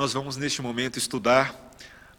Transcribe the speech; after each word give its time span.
nós 0.00 0.14
vamos 0.14 0.38
neste 0.38 0.62
momento 0.62 0.96
estudar 0.96 1.54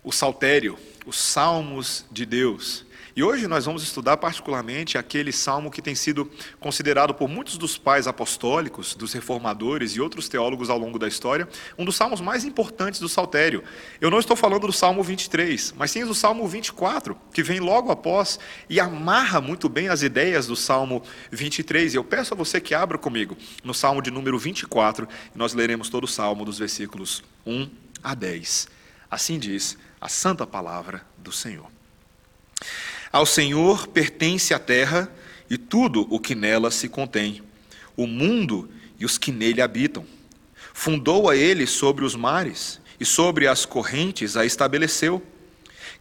o 0.04 0.12
Saltério, 0.12 0.78
os 1.04 1.18
Salmos 1.18 2.06
de 2.12 2.28
Deus. 2.28 2.86
E 3.16 3.22
hoje 3.22 3.48
nós 3.48 3.66
vamos 3.66 3.84
estudar 3.84 4.18
particularmente 4.18 4.98
aquele 4.98 5.32
salmo 5.32 5.70
que 5.70 5.82
tem 5.82 5.94
sido 5.94 6.32
considerado 6.60 7.14
por 7.14 7.28
muitos 7.28 7.58
dos 7.58 7.78
pais 7.78 8.08
apostólicos, 8.08 8.96
dos 8.96 9.12
reformadores 9.12 9.92
e 9.92 10.02
outros 10.02 10.30
teólogos 10.30 10.70
ao 10.70 10.78
longo 10.78 10.98
da 10.98 11.08
história, 11.08 11.48
um 11.78 11.84
dos 11.84 11.96
salmos 11.96 12.22
mais 12.22 12.46
importantes 12.46 13.00
do 13.00 13.10
saltério. 13.10 13.64
Eu 14.00 14.10
não 14.10 14.20
estou 14.20 14.36
falando 14.36 14.68
do 14.68 14.74
Salmo 14.74 15.04
23, 15.04 15.74
mas 15.78 15.92
sim 15.92 16.06
do 16.06 16.16
Salmo 16.16 16.48
24, 16.48 17.18
que 17.34 17.44
vem 17.44 17.60
logo 17.60 17.92
após 17.92 18.40
e 18.70 18.80
amarra 18.80 19.42
muito 19.42 19.68
bem 19.68 19.90
as 19.90 20.04
ideias 20.04 20.48
do 20.48 20.56
Salmo 20.56 21.04
23. 21.32 21.94
E 21.94 21.98
eu 21.98 22.04
peço 22.04 22.34
a 22.34 22.38
você 22.38 22.62
que 22.62 22.74
abra 22.74 22.98
comigo 22.98 23.38
no 23.64 23.74
Salmo 23.74 24.02
de 24.02 24.10
número 24.10 24.40
24, 24.40 25.08
e 25.36 25.38
nós 25.38 25.54
leremos 25.54 25.90
todo 25.90 26.06
o 26.06 26.08
salmo 26.08 26.46
dos 26.46 26.58
versículos 26.58 27.24
1 27.46 27.70
a 28.02 28.16
10. 28.16 28.68
Assim 29.10 29.38
diz 29.38 29.78
a 30.00 30.08
santa 30.08 30.48
palavra 30.48 31.06
do 31.18 31.32
Senhor. 31.32 31.68
Ao 33.12 33.26
Senhor 33.26 33.88
pertence 33.88 34.54
a 34.54 34.60
terra 34.60 35.12
e 35.50 35.58
tudo 35.58 36.08
o 36.10 36.18
que 36.18 36.34
nela 36.34 36.72
se 36.72 36.88
contém, 36.88 37.44
o 37.98 38.08
mundo 38.08 38.70
e 38.98 39.04
os 39.04 39.18
que 39.18 39.34
nele 39.34 39.62
habitam. 39.62 40.06
Fundou 40.74 41.30
a 41.30 41.36
ele 41.36 41.68
sobre 41.68 42.06
os 42.06 42.16
mares 42.16 42.80
e 42.98 43.06
sobre 43.06 43.48
as 43.48 43.66
correntes 43.66 44.38
a 44.38 44.46
estabeleceu. 44.46 45.22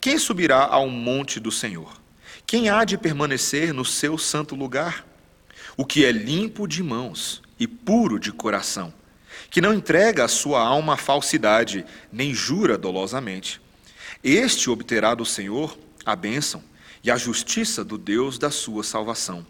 Quem 0.00 0.18
subirá 0.18 0.64
ao 0.66 0.88
monte 0.88 1.40
do 1.40 1.50
Senhor? 1.50 2.00
Quem 2.46 2.68
há 2.68 2.84
de 2.84 2.96
permanecer 2.96 3.74
no 3.74 3.84
seu 3.84 4.16
santo 4.16 4.54
lugar? 4.54 5.04
O 5.76 5.84
que 5.84 6.04
é 6.04 6.12
limpo 6.12 6.68
de 6.68 6.80
mãos 6.80 7.42
e 7.58 7.66
puro 7.66 8.20
de 8.20 8.30
coração, 8.30 8.94
que 9.50 9.60
não 9.60 9.74
entrega 9.74 10.24
a 10.24 10.28
sua 10.28 10.60
alma 10.60 10.94
à 10.94 10.96
falsidade, 10.96 11.84
nem 12.12 12.32
jura 12.32 12.78
dolosamente. 12.78 13.60
Este 14.22 14.70
obterá 14.70 15.12
do 15.12 15.26
Senhor 15.26 15.76
a 16.06 16.14
bênção 16.14 16.69
e 17.02 17.10
a 17.10 17.16
justiça 17.16 17.84
do 17.84 17.96
Deus 17.96 18.38
da 18.38 18.50
sua 18.50 18.82
salvação. 18.82 19.46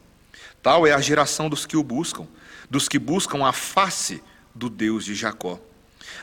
Tal 0.62 0.86
é 0.86 0.92
a 0.92 1.00
geração 1.00 1.48
dos 1.48 1.66
que 1.66 1.76
o 1.76 1.82
buscam, 1.82 2.26
dos 2.68 2.88
que 2.88 2.98
buscam 2.98 3.44
a 3.44 3.52
face 3.52 4.22
do 4.54 4.68
Deus 4.68 5.04
de 5.04 5.14
Jacó. 5.14 5.58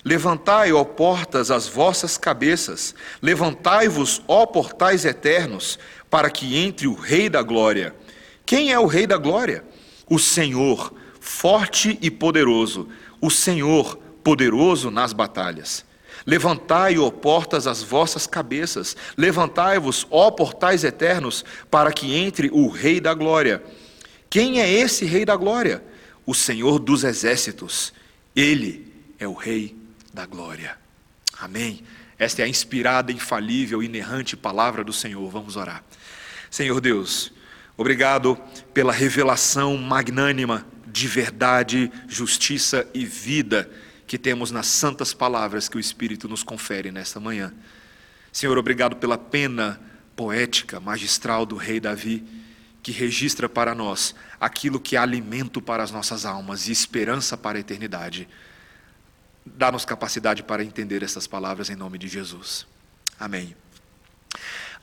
Levantai, 0.03 0.71
ó 0.71 0.83
portas, 0.83 1.49
as 1.49 1.67
vossas 1.67 2.17
cabeças, 2.17 2.93
levantai-vos, 3.21 4.21
ó 4.27 4.45
portais 4.45 5.05
eternos, 5.05 5.79
para 6.09 6.29
que 6.29 6.57
entre 6.57 6.87
o 6.87 6.93
Rei 6.93 7.29
da 7.29 7.41
Glória. 7.41 7.95
Quem 8.45 8.71
é 8.71 8.79
o 8.79 8.85
Rei 8.85 9.07
da 9.07 9.17
Glória? 9.17 9.63
O 10.09 10.19
Senhor, 10.19 10.93
forte 11.19 11.97
e 12.01 12.09
poderoso, 12.09 12.87
o 13.19 13.29
Senhor, 13.29 13.97
poderoso 14.23 14.89
nas 14.91 15.13
batalhas. 15.13 15.85
Levantai, 16.27 16.97
ó 16.97 17.09
portas, 17.09 17.67
as 17.67 17.81
vossas 17.81 18.27
cabeças, 18.27 18.97
levantai-vos, 19.15 20.05
ó 20.11 20.29
portais 20.29 20.83
eternos, 20.83 21.45
para 21.71 21.89
que 21.89 22.13
entre 22.15 22.49
o 22.51 22.67
Rei 22.67 22.99
da 22.99 23.13
Glória. 23.13 23.63
Quem 24.29 24.59
é 24.59 24.69
esse 24.69 25.05
Rei 25.05 25.23
da 25.23 25.37
Glória? 25.37 25.81
O 26.25 26.35
Senhor 26.35 26.79
dos 26.79 27.05
Exércitos. 27.05 27.93
Ele 28.35 28.91
é 29.17 29.25
o 29.25 29.33
Rei 29.33 29.73
da 30.13 30.25
Glória. 30.25 30.77
Amém. 31.39 31.81
Esta 32.19 32.41
é 32.41 32.45
a 32.45 32.49
inspirada, 32.49 33.09
infalível, 33.09 33.81
inerrante 33.81 34.35
palavra 34.35 34.83
do 34.83 34.91
Senhor. 34.91 35.29
Vamos 35.29 35.55
orar. 35.55 35.81
Senhor 36.51 36.81
Deus, 36.81 37.31
obrigado 37.77 38.37
pela 38.73 38.91
revelação 38.91 39.77
magnânima 39.77 40.65
de 40.87 41.07
verdade, 41.07 41.89
justiça 42.05 42.85
e 42.93 43.05
vida 43.05 43.69
que 44.07 44.17
temos 44.17 44.49
nas 44.49 44.67
santas 44.67 45.13
palavras 45.13 45.67
que 45.67 45.75
o 45.75 45.79
Espírito 45.79 46.29
nos 46.29 46.41
confere 46.41 46.91
nesta 46.91 47.19
manhã. 47.19 47.53
Senhor, 48.31 48.57
obrigado 48.57 48.95
pela 48.95 49.17
pena 49.17 49.79
poética, 50.15 50.79
magistral 50.79 51.45
do 51.45 51.57
rei 51.57 51.79
Davi, 51.79 52.23
que 52.81 52.91
registra 52.91 53.49
para 53.49 53.75
nós 53.75 54.15
aquilo 54.39 54.79
que 54.79 54.95
é 54.95 54.99
alimento 54.99 55.61
para 55.61 55.83
as 55.83 55.91
nossas 55.91 56.25
almas 56.25 56.67
e 56.67 56.71
esperança 56.71 57.37
para 57.37 57.57
a 57.57 57.61
eternidade. 57.61 58.29
Dá-nos 59.45 59.83
capacidade 59.83 60.41
para 60.41 60.63
entender 60.63 61.03
essas 61.03 61.27
palavras 61.27 61.69
em 61.69 61.75
nome 61.75 61.97
de 61.97 62.07
Jesus. 62.07 62.65
Amém 63.19 63.66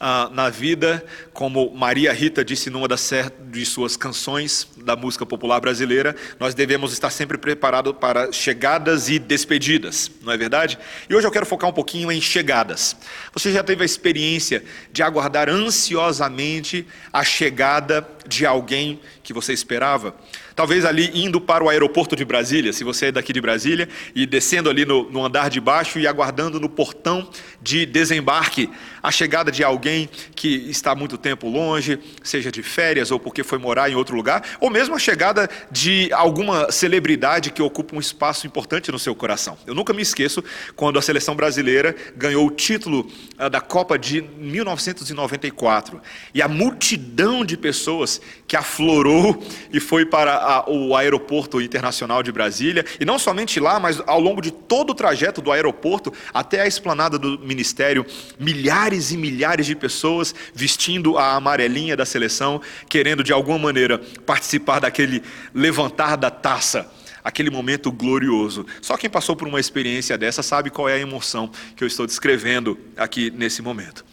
ah, 0.07 0.29
na 0.31 0.51
vida, 0.51 1.03
como 1.33 1.75
Maria 1.75 2.13
Rita 2.13 2.45
disse 2.45 2.69
numa 2.69 2.87
das 2.87 3.11
de 3.51 3.65
suas 3.65 3.97
canções 3.97 4.69
da 4.77 4.95
música 4.95 5.25
popular 5.25 5.59
brasileira, 5.61 6.15
nós 6.39 6.55
devemos 6.55 6.93
estar 6.93 7.09
sempre 7.09 7.39
preparados 7.39 7.95
para 7.99 8.31
chegadas 8.31 9.09
e 9.09 9.19
despedidas, 9.19 10.11
não 10.21 10.31
é 10.31 10.37
verdade? 10.37 10.79
E 11.09 11.15
hoje 11.15 11.27
eu 11.27 11.31
quero 11.31 11.47
focar 11.47 11.71
um 11.71 11.73
pouquinho 11.73 12.13
em 12.13 12.21
chegadas. 12.21 12.95
Você 13.33 13.51
já 13.51 13.65
teve 13.65 13.83
a 13.83 13.87
experiência 13.87 14.63
de 14.93 15.03
aguardar 15.03 15.49
ansiosamente 15.49 16.87
a 17.11 17.25
chegada 17.25 18.07
de 18.29 18.45
alguém 18.45 19.01
que 19.23 19.33
você 19.33 19.55
esperava? 19.55 20.15
Talvez 20.55 20.85
ali 20.85 21.11
indo 21.15 21.41
para 21.41 21.65
o 21.65 21.69
aeroporto 21.69 22.15
de 22.15 22.25
Brasília, 22.25 22.73
se 22.73 22.85
você 22.85 23.07
é 23.07 23.13
daqui 23.13 23.33
de 23.33 23.41
Brasília, 23.41 23.89
e 24.15 24.25
descendo 24.25 24.71
ali 24.71 24.85
no, 24.85 25.11
no 25.11 25.25
andar 25.25 25.51
de 25.51 25.61
baixo 25.61 25.99
e 25.99 26.07
aguardando 26.07 26.61
no 26.61 26.69
portão 26.69 27.29
de 27.61 27.85
desembarque 27.85 28.71
a 29.03 29.11
chegada 29.11 29.51
de 29.51 29.65
alguém 29.65 30.09
que 30.35 30.49
está 30.71 30.95
muito 30.95 31.19
tempo 31.19 31.49
longe, 31.49 31.99
seja 32.23 32.51
de 32.51 32.63
férias 32.63 33.11
ou 33.11 33.19
porque 33.19 33.43
foi 33.43 33.59
morar 33.59 33.91
em 33.91 33.95
outro 33.95 34.17
lugar, 34.17 34.43
ou 34.61 34.71
mesmo 34.71 34.95
a 34.95 34.99
chegada 34.99 35.49
de 35.71 36.09
alguma 36.13 36.71
celebridade 36.71 37.51
que 37.51 37.61
ocupa 37.61 37.97
um 37.97 38.01
espaço 38.01 38.47
importante 38.47 38.93
no 38.93 38.99
seu 38.99 39.15
coração. 39.15 39.59
Eu 39.67 39.75
nunca 39.75 39.93
me 39.93 40.03
esqueço 40.03 40.43
quando 40.77 40.99
a 40.99 41.03
seleção 41.03 41.35
brasileira 41.35 41.95
ganhou 42.17 42.47
o 42.47 42.51
título 42.51 43.11
uh, 43.39 43.51
da 43.51 43.61
Copa 43.61 43.99
de 43.99 44.23
1994 44.23 46.01
e 46.33 46.41
a 46.41 46.49
multidão 46.49 47.45
de 47.45 47.57
pessoas 47.57 48.21
que 48.47 48.57
aflorou 48.57 49.43
e 49.73 49.81
foi 49.81 50.07
para 50.07 50.44
a, 50.45 50.71
o 50.71 50.95
aeroporto 50.95 51.61
internacional 51.61 52.23
de 52.23 52.31
Brasília, 52.31 52.85
e 53.01 53.05
não 53.05 53.19
somente 53.19 53.59
lá, 53.59 53.81
mas 53.81 54.03
ao 54.07 54.21
longo 54.21 54.41
de 54.41 54.51
todo 54.51 54.91
o 54.91 54.95
trajeto 54.95 55.41
do 55.41 55.51
aeroporto 55.51 56.13
até 56.33 56.61
a 56.61 56.67
esplanada 56.67 57.19
do 57.19 57.39
ministério, 57.39 58.05
milhares 58.39 59.11
e 59.11 59.17
milhares 59.17 59.67
de 59.67 59.75
pessoas 59.75 60.35
vestindo 60.55 61.19
a 61.19 61.35
amarelinha 61.35 61.97
da 61.97 62.05
seleção, 62.05 62.61
querendo 62.89 63.25
de 63.25 63.33
alguma 63.33 63.59
maneira 63.59 63.99
participar 64.27 64.81
daquele 64.81 65.23
levantar 65.55 66.17
da 66.17 66.31
taça 66.31 66.91
aquele 67.25 67.49
momento 67.49 67.91
glorioso. 67.91 68.67
Só 68.83 68.99
quem 68.99 69.09
passou 69.09 69.35
por 69.35 69.49
uma 69.49 69.59
experiência 69.59 70.19
dessa 70.19 70.43
sabe 70.43 70.69
qual 70.69 70.91
é 70.91 70.93
a 70.93 70.99
emoção 70.99 71.51
que 71.75 71.83
eu 71.83 71.89
estou 71.89 72.07
descrevendo 72.07 72.79
aqui 72.99 73.31
nesse 73.31 73.63
momento. 73.63 74.05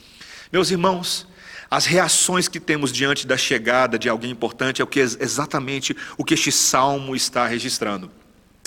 Meus 0.52 0.72
irmãos, 0.72 1.28
as 1.72 1.86
reações 1.86 2.50
que 2.50 2.60
temos 2.60 2.92
diante 2.92 3.26
da 3.26 3.38
chegada 3.38 3.98
de 3.98 4.10
alguém 4.10 4.30
importante 4.30 4.82
é 4.82 4.84
o 4.84 4.88
que 4.88 5.00
exatamente 5.00 5.96
o 6.18 6.26
que 6.26 6.34
este 6.34 6.52
salmo 6.52 7.16
está 7.16 7.48
registrando. 7.48 8.12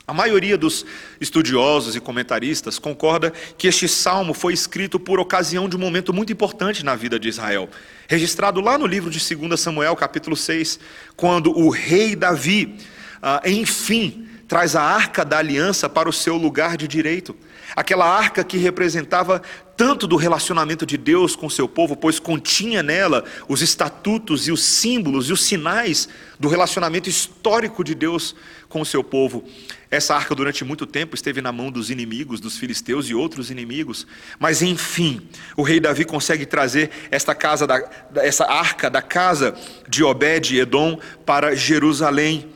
A 0.07 0.15
maioria 0.15 0.57
dos 0.57 0.87
estudiosos 1.21 1.95
e 1.95 2.01
comentaristas 2.01 2.79
concorda 2.79 3.31
que 3.59 3.69
este 3.69 3.87
salmo 3.89 4.33
foi 4.33 4.55
escrito 4.55 4.99
por 4.99 5.21
ocasião 5.21 5.69
de 5.69 5.77
um 5.77 5.79
momento 5.79 6.15
muito 6.15 6.33
importante 6.33 6.83
na 6.83 6.95
vida 6.95 7.19
de 7.19 7.29
Israel, 7.29 7.69
registrado 8.09 8.59
lá 8.63 8.79
no 8.79 8.87
livro 8.87 9.11
de 9.11 9.19
2 9.19 9.61
Samuel, 9.61 9.95
capítulo 9.97 10.35
6, 10.35 10.81
quando 11.15 11.51
o 11.51 11.69
rei 11.69 12.17
Davi, 12.17 12.79
ah, 13.23 13.43
enfim, 13.45 14.27
traz 14.49 14.75
a 14.75 14.83
arca 14.83 15.27
da 15.27 15.39
aliança 15.39 15.91
para 15.91 16.09
o 16.09 16.13
seu 16.13 16.37
lugar 16.37 16.79
de 16.79 16.89
direito. 16.89 17.37
Aquela 17.75 18.07
arca 18.07 18.45
que 18.45 18.57
representava 18.57 19.43
tanto 19.77 20.07
do 20.07 20.17
relacionamento 20.17 20.87
de 20.87 20.97
Deus 20.97 21.35
com 21.35 21.51
seu 21.51 21.69
povo, 21.69 21.97
pois 21.97 22.19
continha 22.21 22.83
nela 22.83 23.25
os 23.49 23.61
estatutos 23.61 24.47
e 24.47 24.53
os 24.53 24.63
símbolos 24.63 25.29
e 25.29 25.33
os 25.33 25.43
sinais 25.45 26.09
do 26.39 26.49
relacionamento 26.49 27.09
histórico 27.09 27.83
de 27.83 27.95
Deus 27.95 28.35
com 28.69 28.81
o 28.81 28.87
seu 28.87 29.03
povo. 29.03 29.45
Essa 29.91 30.15
arca, 30.15 30.35
durante 30.35 30.65
muito 30.65 30.87
tempo, 30.87 31.15
esteve 31.15 31.41
na 31.41 31.53
mão 31.53 31.71
dos 31.71 31.91
inimigos, 31.91 32.41
dos 32.41 32.59
filisteus 32.59 33.09
e 33.09 33.15
outros 33.15 33.51
inimigos. 33.51 34.07
Mas, 34.39 34.63
enfim, 34.63 35.29
o 35.57 35.63
rei 35.63 35.79
Davi 35.79 36.05
consegue 36.05 36.45
trazer 36.45 36.91
esta, 37.11 37.35
casa 37.35 37.67
da, 37.67 37.81
essa 38.17 38.45
arca 38.45 38.91
da 38.91 39.01
casa 39.01 39.55
de 39.89 40.03
Obed-Edom 40.03 40.99
para 41.25 41.55
Jerusalém. 41.55 42.54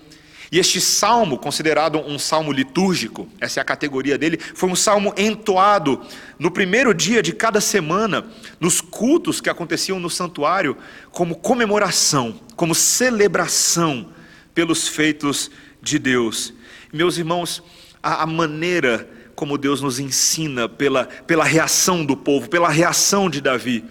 E 0.51 0.59
este 0.59 0.81
salmo, 0.81 1.39
considerado 1.39 1.99
um 1.99 2.19
salmo 2.19 2.53
litúrgico, 2.53 3.29
essa 3.39 3.61
é 3.61 3.63
a 3.63 3.65
categoria 3.65 4.17
dele, 4.17 4.39
foi 4.39 4.69
um 4.69 4.77
salmo 4.77 5.13
entoado 5.17 6.01
no 6.39 6.51
primeiro 6.51 6.95
dia 6.95 7.23
de 7.23 7.33
cada 7.33 7.61
semana, 7.61 8.27
nos 8.59 8.81
cultos 8.81 9.43
que 9.43 9.51
aconteciam 9.51 10.01
no 10.01 10.09
santuário, 10.09 10.77
como 11.11 11.37
comemoração, 11.37 12.41
como 12.57 12.75
celebração 12.75 14.09
pelos 14.55 14.89
feitos 14.89 15.51
de 15.83 15.99
Deus. 15.99 16.55
Meus 16.93 17.19
irmãos, 17.19 17.63
a, 18.03 18.23
a 18.23 18.27
maneira 18.27 19.09
como 19.35 19.59
Deus 19.59 19.83
nos 19.83 20.01
ensina 20.01 20.69
pela, 20.69 21.05
pela 21.05 21.45
reação 21.45 22.05
do 22.05 22.17
povo, 22.17 22.49
pela 22.49 22.71
reação 22.71 23.29
de 23.29 23.41
Davi, 23.41 23.85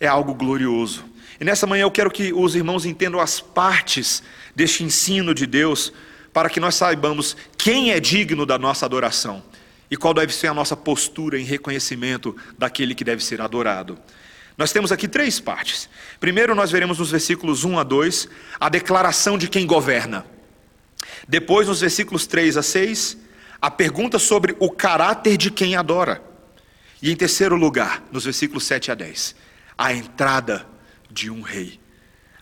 é 0.00 0.08
algo 0.08 0.34
glorioso. 0.34 1.11
E 1.42 1.44
nessa 1.44 1.66
manhã 1.66 1.82
eu 1.82 1.90
quero 1.90 2.08
que 2.08 2.32
os 2.32 2.54
irmãos 2.54 2.86
entendam 2.86 3.18
as 3.18 3.40
partes 3.40 4.22
deste 4.54 4.84
ensino 4.84 5.34
de 5.34 5.44
Deus, 5.44 5.92
para 6.32 6.48
que 6.48 6.60
nós 6.60 6.76
saibamos 6.76 7.36
quem 7.58 7.90
é 7.90 7.98
digno 7.98 8.46
da 8.46 8.56
nossa 8.56 8.86
adoração 8.86 9.42
e 9.90 9.96
qual 9.96 10.14
deve 10.14 10.32
ser 10.32 10.46
a 10.46 10.54
nossa 10.54 10.76
postura 10.76 11.40
em 11.40 11.42
reconhecimento 11.42 12.36
daquele 12.56 12.94
que 12.94 13.02
deve 13.02 13.24
ser 13.24 13.40
adorado. 13.40 13.98
Nós 14.56 14.70
temos 14.70 14.92
aqui 14.92 15.08
três 15.08 15.40
partes. 15.40 15.88
Primeiro, 16.20 16.54
nós 16.54 16.70
veremos 16.70 17.00
nos 17.00 17.10
versículos 17.10 17.64
1 17.64 17.76
a 17.76 17.82
2 17.82 18.28
a 18.60 18.68
declaração 18.68 19.36
de 19.36 19.48
quem 19.48 19.66
governa. 19.66 20.24
Depois, 21.26 21.66
nos 21.66 21.80
versículos 21.80 22.24
3 22.24 22.56
a 22.56 22.62
6, 22.62 23.18
a 23.60 23.68
pergunta 23.68 24.16
sobre 24.16 24.54
o 24.60 24.70
caráter 24.70 25.36
de 25.36 25.50
quem 25.50 25.74
adora. 25.74 26.22
E 27.02 27.10
em 27.10 27.16
terceiro 27.16 27.56
lugar, 27.56 28.00
nos 28.12 28.26
versículos 28.26 28.62
7 28.62 28.92
a 28.92 28.94
10, 28.94 29.34
a 29.76 29.92
entrada 29.92 30.70
de 31.12 31.30
um 31.30 31.42
rei. 31.42 31.78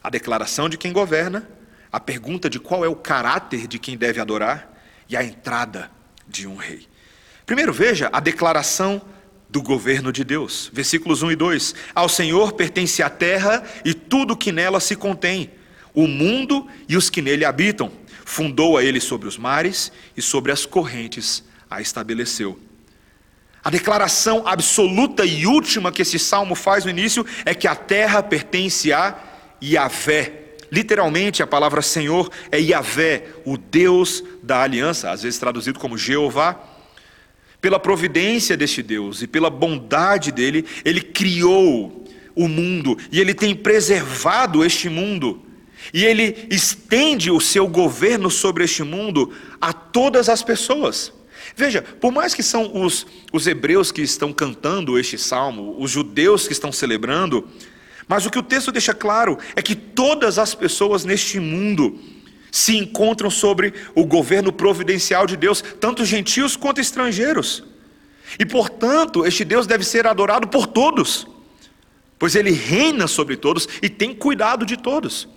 A 0.03 0.09
declaração 0.09 0.69
de 0.69 0.79
quem 0.79 0.93
governa, 0.93 1.49
a 1.93 1.99
pergunta 1.99 2.49
de 2.49 2.59
qual 2.59 2.85
é 2.85 2.89
o 2.89 2.95
caráter 2.95 3.67
de 3.67 3.79
quem 3.79 3.97
deve 3.97 4.21
adorar 4.21 4.81
e 5.09 5.17
a 5.17 5.25
entrada 5.25 5.91
de 6.27 6.47
um 6.47 6.57
rei. 6.57 6.87
Primeiro, 7.45 7.73
veja 7.73 8.09
a 8.13 8.21
declaração 8.21 9.03
do 9.49 9.61
governo 9.61 10.13
de 10.13 10.23
Deus. 10.23 10.71
Versículos 10.73 11.23
1 11.23 11.33
e 11.33 11.37
2: 11.37 11.75
Ao 11.95 12.09
Senhor 12.09 12.53
pertence 12.53 13.03
a 13.03 13.11
terra 13.11 13.65
e 13.85 13.93
tudo 13.93 14.37
que 14.37 14.53
nela 14.53 14.79
se 14.79 14.95
contém, 14.95 15.51
o 15.93 16.07
mundo 16.07 16.69
e 16.89 16.97
os 16.97 17.11
que 17.11 17.21
nele 17.21 17.45
habitam. 17.45 17.91
Fundou 18.25 18.79
a 18.79 18.85
ele 18.85 19.01
sobre 19.01 19.27
os 19.27 19.37
mares 19.37 19.91
e 20.17 20.23
sobre 20.23 20.53
as 20.53 20.65
correntes 20.65 21.43
a 21.69 21.81
estabeleceu. 21.81 22.70
A 23.63 23.69
declaração 23.69 24.43
absoluta 24.47 25.25
e 25.25 25.47
última 25.47 25.93
que 25.93 26.03
esse 26.03 26.19
salmo 26.19 26.55
faz 26.55 26.85
no 26.85 26.91
início 26.91 27.25
é 27.45 27.55
que 27.55 27.69
a 27.69 27.75
terra 27.75 28.23
pertence 28.23 28.93
a 28.93 29.19
Yahvé. 29.63 30.41
Literalmente, 30.73 31.43
a 31.43 31.47
palavra 31.47 31.83
Senhor 31.83 32.31
é 32.51 32.59
Yahvé, 32.59 33.25
o 33.45 33.59
Deus 33.59 34.23
da 34.43 34.63
aliança, 34.63 35.11
às 35.11 35.23
vezes 35.23 35.39
traduzido 35.39 35.79
como 35.79 35.99
Jeová. 35.99 36.59
Pela 37.61 37.79
providência 37.79 38.57
deste 38.57 38.83
Deus 38.83 39.21
e 39.21 39.27
pela 39.27 39.51
bondade 39.51 40.33
dele, 40.33 40.65
ele 40.83 41.03
criou 41.03 42.07
o 42.35 42.49
mundo 42.49 42.97
e 43.13 43.21
ele 43.21 43.35
tem 43.35 43.55
preservado 43.55 44.65
este 44.65 44.89
mundo. 44.89 45.45
E 45.93 46.05
ele 46.05 46.47
estende 46.51 47.31
o 47.31 47.41
seu 47.41 47.67
governo 47.67 48.31
sobre 48.31 48.65
este 48.65 48.83
mundo 48.83 49.33
a 49.61 49.73
todas 49.73 50.29
as 50.31 50.43
pessoas. 50.43 51.13
Veja, 51.61 51.83
por 51.83 52.11
mais 52.11 52.33
que 52.33 52.43
são 52.43 52.75
os, 52.75 53.07
os 53.31 53.47
hebreus 53.47 53.93
que 53.93 54.01
estão 54.01 54.33
cantando 54.33 54.99
este 54.99 55.19
salmo, 55.19 55.77
os 55.79 55.91
judeus 55.91 56.47
que 56.47 56.55
estão 56.55 56.73
celebrando, 56.73 57.47
mas 58.09 58.25
o 58.25 58.31
que 58.31 58.39
o 58.39 58.43
texto 58.43 58.73
deixa 58.73 58.95
claro 58.95 59.37
é 59.55 59.61
que 59.61 59.75
todas 59.75 60.39
as 60.39 60.55
pessoas 60.55 61.05
neste 61.05 61.39
mundo 61.39 62.01
se 62.51 62.79
encontram 62.79 63.29
sobre 63.29 63.75
o 63.95 64.07
governo 64.07 64.51
providencial 64.51 65.27
de 65.27 65.37
Deus, 65.37 65.63
tanto 65.79 66.03
gentios 66.03 66.57
quanto 66.57 66.81
estrangeiros. 66.81 67.63
E 68.39 68.47
portanto, 68.47 69.27
este 69.27 69.45
Deus 69.45 69.67
deve 69.67 69.85
ser 69.85 70.07
adorado 70.07 70.49
por 70.49 70.67
todos, 70.67 71.27
pois 72.19 72.35
ele 72.37 72.53
reina 72.53 73.07
sobre 73.07 73.37
todos 73.37 73.69
e 73.83 73.91
tem 73.91 74.15
cuidado 74.15 74.65
de 74.65 74.79
todos. 74.79 75.29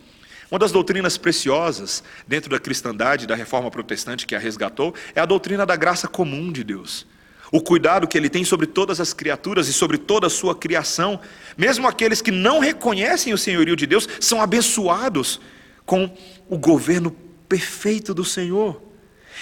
Uma 0.52 0.60
das 0.60 0.72
doutrinas 0.72 1.18
preciosas 1.18 2.04
dentro 2.28 2.50
da 2.50 2.60
cristandade, 2.60 3.28
da 3.28 3.36
reforma 3.36 3.72
protestante 3.72 4.26
que 4.26 4.36
a 4.36 4.40
resgatou, 4.40 4.94
é 5.16 5.20
a 5.22 5.26
doutrina 5.26 5.66
da 5.66 5.76
graça 5.76 6.08
comum 6.08 6.52
de 6.52 6.64
Deus. 6.64 7.08
O 7.52 7.62
cuidado 7.62 8.08
que 8.08 8.18
ele 8.18 8.30
tem 8.30 8.44
sobre 8.44 8.66
todas 8.66 9.00
as 9.00 9.14
criaturas 9.14 9.68
e 9.68 9.74
sobre 9.74 9.98
toda 9.98 10.26
a 10.26 10.30
sua 10.30 10.56
criação, 10.56 11.20
mesmo 11.56 11.88
aqueles 11.88 12.22
que 12.22 12.32
não 12.32 12.60
reconhecem 12.60 13.32
o 13.32 13.38
senhorio 13.38 13.76
de 13.76 13.86
Deus, 13.86 14.10
são 14.20 14.42
abençoados 14.42 15.40
com 15.86 16.12
o 16.50 16.58
governo 16.58 17.16
perfeito 17.48 18.14
do 18.14 18.26
Senhor. 18.26 18.82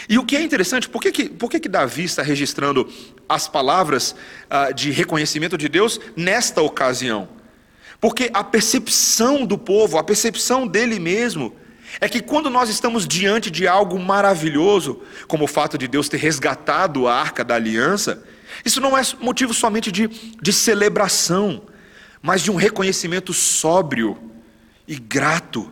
E 0.10 0.18
o 0.18 0.26
que 0.26 0.36
é 0.36 0.42
interessante, 0.42 0.90
por 0.90 1.02
que, 1.02 1.12
que, 1.12 1.30
por 1.30 1.50
que, 1.50 1.60
que 1.60 1.70
Davi 1.70 2.04
está 2.04 2.22
registrando 2.22 2.90
as 3.28 3.48
palavras 3.48 4.16
ah, 4.50 4.72
de 4.72 4.92
reconhecimento 4.92 5.58
de 5.58 5.70
Deus 5.70 6.00
nesta 6.16 6.62
ocasião? 6.62 7.30
Porque 8.02 8.32
a 8.34 8.44
percepção 8.44 9.46
do 9.46 9.60
povo, 9.60 10.00
a 10.00 10.04
percepção 10.04 10.66
dele 10.66 11.00
mesmo, 11.00 11.56
é 12.00 12.10
que 12.10 12.20
quando 12.20 12.50
nós 12.50 12.68
estamos 12.68 13.08
diante 13.08 13.52
de 13.52 13.68
algo 13.68 14.00
maravilhoso, 14.00 15.04
como 15.28 15.44
o 15.44 15.48
fato 15.48 15.78
de 15.78 15.88
Deus 15.88 16.10
ter 16.10 16.18
resgatado 16.18 17.08
a 17.08 17.14
arca 17.16 17.44
da 17.44 17.54
aliança, 17.54 18.24
isso 18.66 18.82
não 18.82 18.98
é 18.98 19.04
motivo 19.20 19.54
somente 19.54 19.92
de, 19.92 20.08
de 20.08 20.52
celebração, 20.52 21.62
mas 22.24 22.42
de 22.42 22.50
um 22.50 22.56
reconhecimento 22.56 23.34
sóbrio 23.34 24.18
e 24.88 24.96
grato 24.96 25.72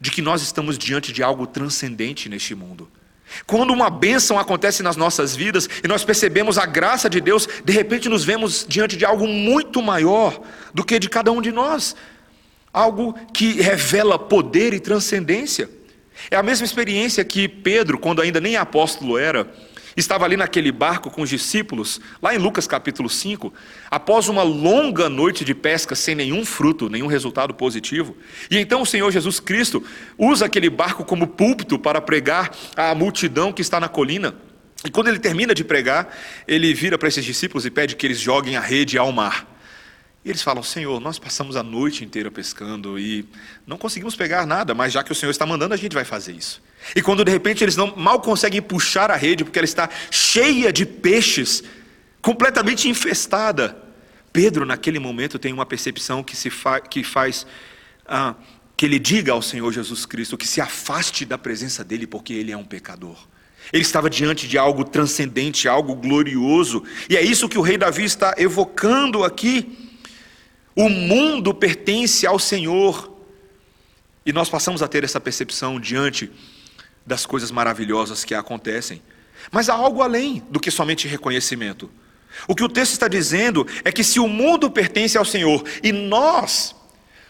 de 0.00 0.10
que 0.10 0.22
nós 0.22 0.40
estamos 0.40 0.78
diante 0.78 1.12
de 1.12 1.22
algo 1.22 1.46
transcendente 1.46 2.26
neste 2.28 2.54
mundo. 2.54 2.90
Quando 3.46 3.72
uma 3.72 3.90
bênção 3.90 4.38
acontece 4.38 4.82
nas 4.82 4.96
nossas 4.96 5.34
vidas 5.36 5.68
e 5.82 5.88
nós 5.88 6.04
percebemos 6.04 6.58
a 6.58 6.66
graça 6.66 7.08
de 7.08 7.20
Deus, 7.20 7.48
de 7.64 7.72
repente 7.72 8.08
nos 8.08 8.24
vemos 8.24 8.64
diante 8.68 8.96
de 8.96 9.04
algo 9.04 9.26
muito 9.26 9.82
maior 9.82 10.40
do 10.74 10.84
que 10.84 10.98
de 10.98 11.08
cada 11.08 11.30
um 11.32 11.40
de 11.40 11.52
nós, 11.52 11.94
algo 12.72 13.14
que 13.32 13.60
revela 13.60 14.18
poder 14.18 14.74
e 14.74 14.80
transcendência. 14.80 15.68
É 16.30 16.36
a 16.36 16.42
mesma 16.42 16.64
experiência 16.64 17.24
que 17.24 17.48
Pedro, 17.48 17.98
quando 17.98 18.20
ainda 18.20 18.40
nem 18.40 18.56
apóstolo 18.56 19.16
era, 19.16 19.50
estava 20.00 20.24
ali 20.24 20.36
naquele 20.36 20.72
barco 20.72 21.10
com 21.10 21.22
os 21.22 21.30
discípulos, 21.30 22.00
lá 22.20 22.34
em 22.34 22.38
Lucas 22.38 22.66
capítulo 22.66 23.08
5, 23.08 23.52
após 23.90 24.28
uma 24.28 24.42
longa 24.42 25.08
noite 25.08 25.44
de 25.44 25.54
pesca 25.54 25.94
sem 25.94 26.14
nenhum 26.14 26.44
fruto, 26.44 26.88
nenhum 26.88 27.06
resultado 27.06 27.54
positivo. 27.54 28.16
E 28.50 28.58
então 28.58 28.82
o 28.82 28.86
Senhor 28.86 29.10
Jesus 29.10 29.38
Cristo 29.38 29.84
usa 30.18 30.46
aquele 30.46 30.68
barco 30.68 31.04
como 31.04 31.26
púlpito 31.26 31.78
para 31.78 32.00
pregar 32.00 32.50
à 32.76 32.94
multidão 32.94 33.52
que 33.52 33.62
está 33.62 33.78
na 33.78 33.88
colina. 33.88 34.34
E 34.84 34.90
quando 34.90 35.08
ele 35.08 35.18
termina 35.18 35.54
de 35.54 35.62
pregar, 35.62 36.16
ele 36.48 36.72
vira 36.72 36.96
para 36.96 37.08
esses 37.08 37.24
discípulos 37.24 37.66
e 37.66 37.70
pede 37.70 37.96
que 37.96 38.06
eles 38.06 38.18
joguem 38.18 38.56
a 38.56 38.60
rede 38.60 38.96
ao 38.96 39.12
mar. 39.12 39.46
E 40.24 40.30
eles 40.30 40.42
falam: 40.42 40.62
Senhor, 40.62 41.00
nós 41.00 41.18
passamos 41.18 41.56
a 41.56 41.62
noite 41.62 42.04
inteira 42.04 42.30
pescando 42.30 42.98
e 42.98 43.26
não 43.66 43.76
conseguimos 43.78 44.16
pegar 44.16 44.46
nada, 44.46 44.74
mas 44.74 44.92
já 44.92 45.02
que 45.02 45.12
o 45.12 45.14
Senhor 45.14 45.30
está 45.30 45.46
mandando, 45.46 45.74
a 45.74 45.76
gente 45.76 45.94
vai 45.94 46.04
fazer 46.04 46.32
isso. 46.32 46.62
E 46.94 47.02
quando 47.02 47.24
de 47.24 47.30
repente 47.30 47.62
eles 47.62 47.76
não 47.76 47.94
mal 47.96 48.20
conseguem 48.20 48.60
puxar 48.60 49.10
a 49.10 49.16
rede 49.16 49.44
porque 49.44 49.58
ela 49.58 49.64
está 49.64 49.88
cheia 50.10 50.72
de 50.72 50.84
peixes, 50.84 51.62
completamente 52.20 52.88
infestada, 52.88 53.76
Pedro 54.32 54.64
naquele 54.64 54.98
momento 54.98 55.38
tem 55.38 55.52
uma 55.52 55.66
percepção 55.66 56.22
que 56.22 56.36
se 56.36 56.50
fa 56.50 56.80
que 56.80 57.02
faz 57.02 57.46
ah, 58.06 58.34
que 58.76 58.86
ele 58.86 58.98
diga 58.98 59.32
ao 59.32 59.42
Senhor 59.42 59.70
Jesus 59.72 60.06
Cristo 60.06 60.38
que 60.38 60.46
se 60.46 60.60
afaste 60.60 61.24
da 61.24 61.36
presença 61.36 61.84
dele 61.84 62.06
porque 62.06 62.32
ele 62.32 62.52
é 62.52 62.56
um 62.56 62.64
pecador. 62.64 63.16
Ele 63.72 63.82
estava 63.82 64.08
diante 64.08 64.48
de 64.48 64.56
algo 64.56 64.84
transcendente, 64.84 65.68
algo 65.68 65.94
glorioso, 65.94 66.82
e 67.08 67.16
é 67.16 67.22
isso 67.22 67.48
que 67.48 67.58
o 67.58 67.60
rei 67.60 67.76
Davi 67.76 68.04
está 68.04 68.34
evocando 68.38 69.22
aqui. 69.22 69.90
O 70.74 70.88
mundo 70.88 71.52
pertence 71.52 72.26
ao 72.26 72.38
Senhor. 72.38 73.14
E 74.24 74.32
nós 74.32 74.48
passamos 74.48 74.82
a 74.82 74.88
ter 74.88 75.04
essa 75.04 75.20
percepção 75.20 75.78
diante 75.78 76.30
das 77.06 77.26
coisas 77.26 77.50
maravilhosas 77.50 78.24
que 78.24 78.34
acontecem. 78.34 79.02
Mas 79.50 79.68
há 79.68 79.74
algo 79.74 80.02
além 80.02 80.42
do 80.50 80.60
que 80.60 80.70
somente 80.70 81.08
reconhecimento. 81.08 81.90
O 82.46 82.54
que 82.54 82.62
o 82.62 82.68
texto 82.68 82.92
está 82.92 83.08
dizendo 83.08 83.66
é 83.84 83.90
que 83.90 84.04
se 84.04 84.20
o 84.20 84.28
mundo 84.28 84.70
pertence 84.70 85.18
ao 85.18 85.24
Senhor 85.24 85.64
e 85.82 85.92
nós 85.92 86.74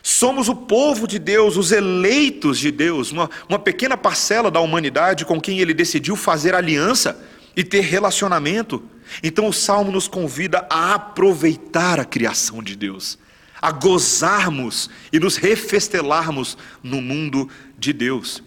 somos 0.02 0.48
o 0.48 0.56
povo 0.56 1.06
de 1.06 1.18
Deus, 1.18 1.56
os 1.56 1.72
eleitos 1.72 2.58
de 2.58 2.70
Deus, 2.70 3.10
uma, 3.10 3.30
uma 3.48 3.58
pequena 3.58 3.96
parcela 3.96 4.50
da 4.50 4.60
humanidade 4.60 5.24
com 5.24 5.40
quem 5.40 5.60
ele 5.60 5.74
decidiu 5.74 6.16
fazer 6.16 6.54
aliança 6.54 7.22
e 7.56 7.64
ter 7.64 7.80
relacionamento, 7.80 8.82
então 9.22 9.48
o 9.48 9.52
salmo 9.52 9.90
nos 9.90 10.06
convida 10.06 10.66
a 10.70 10.94
aproveitar 10.94 11.98
a 11.98 12.04
criação 12.04 12.62
de 12.62 12.76
Deus 12.76 13.18
a 13.60 13.70
gozarmos 13.70 14.88
e 15.12 15.20
nos 15.20 15.36
refestelarmos 15.36 16.56
no 16.82 17.02
mundo 17.02 17.48
de 17.78 17.92
Deus. 17.92 18.42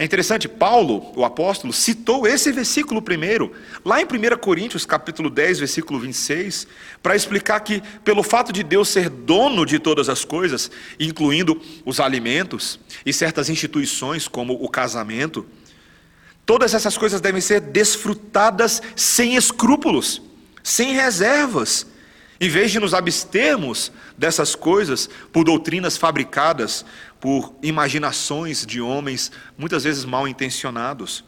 É 0.00 0.04
interessante, 0.04 0.48
Paulo, 0.48 1.12
o 1.16 1.24
apóstolo, 1.24 1.72
citou 1.72 2.24
esse 2.24 2.52
versículo 2.52 3.02
primeiro, 3.02 3.52
lá 3.84 4.00
em 4.00 4.04
1 4.04 4.38
Coríntios, 4.38 4.86
capítulo 4.86 5.28
10, 5.28 5.58
versículo 5.58 5.98
26, 5.98 6.68
para 7.02 7.16
explicar 7.16 7.58
que, 7.58 7.82
pelo 8.04 8.22
fato 8.22 8.52
de 8.52 8.62
Deus 8.62 8.88
ser 8.90 9.10
dono 9.10 9.66
de 9.66 9.80
todas 9.80 10.08
as 10.08 10.24
coisas, 10.24 10.70
incluindo 11.00 11.60
os 11.84 11.98
alimentos 11.98 12.78
e 13.04 13.12
certas 13.12 13.48
instituições, 13.48 14.28
como 14.28 14.52
o 14.52 14.68
casamento, 14.68 15.44
todas 16.46 16.74
essas 16.74 16.96
coisas 16.96 17.20
devem 17.20 17.40
ser 17.40 17.60
desfrutadas 17.60 18.80
sem 18.94 19.34
escrúpulos, 19.34 20.22
sem 20.62 20.94
reservas, 20.94 21.88
em 22.40 22.48
vez 22.48 22.70
de 22.70 22.78
nos 22.78 22.94
abstermos 22.94 23.90
dessas 24.16 24.54
coisas 24.54 25.08
por 25.32 25.44
doutrinas 25.44 25.96
fabricadas, 25.96 26.84
por 27.20 27.52
imaginações 27.62 28.64
de 28.64 28.80
homens 28.80 29.32
muitas 29.56 29.84
vezes 29.84 30.04
mal 30.04 30.28
intencionados. 30.28 31.24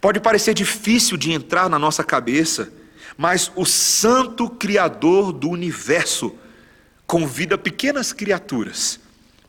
Pode 0.00 0.18
parecer 0.18 0.52
difícil 0.52 1.16
de 1.16 1.30
entrar 1.30 1.68
na 1.68 1.78
nossa 1.78 2.02
cabeça, 2.02 2.72
mas 3.16 3.52
o 3.54 3.64
Santo 3.64 4.50
Criador 4.50 5.32
do 5.32 5.48
universo 5.48 6.34
convida 7.06 7.56
pequenas 7.56 8.12
criaturas, 8.12 8.98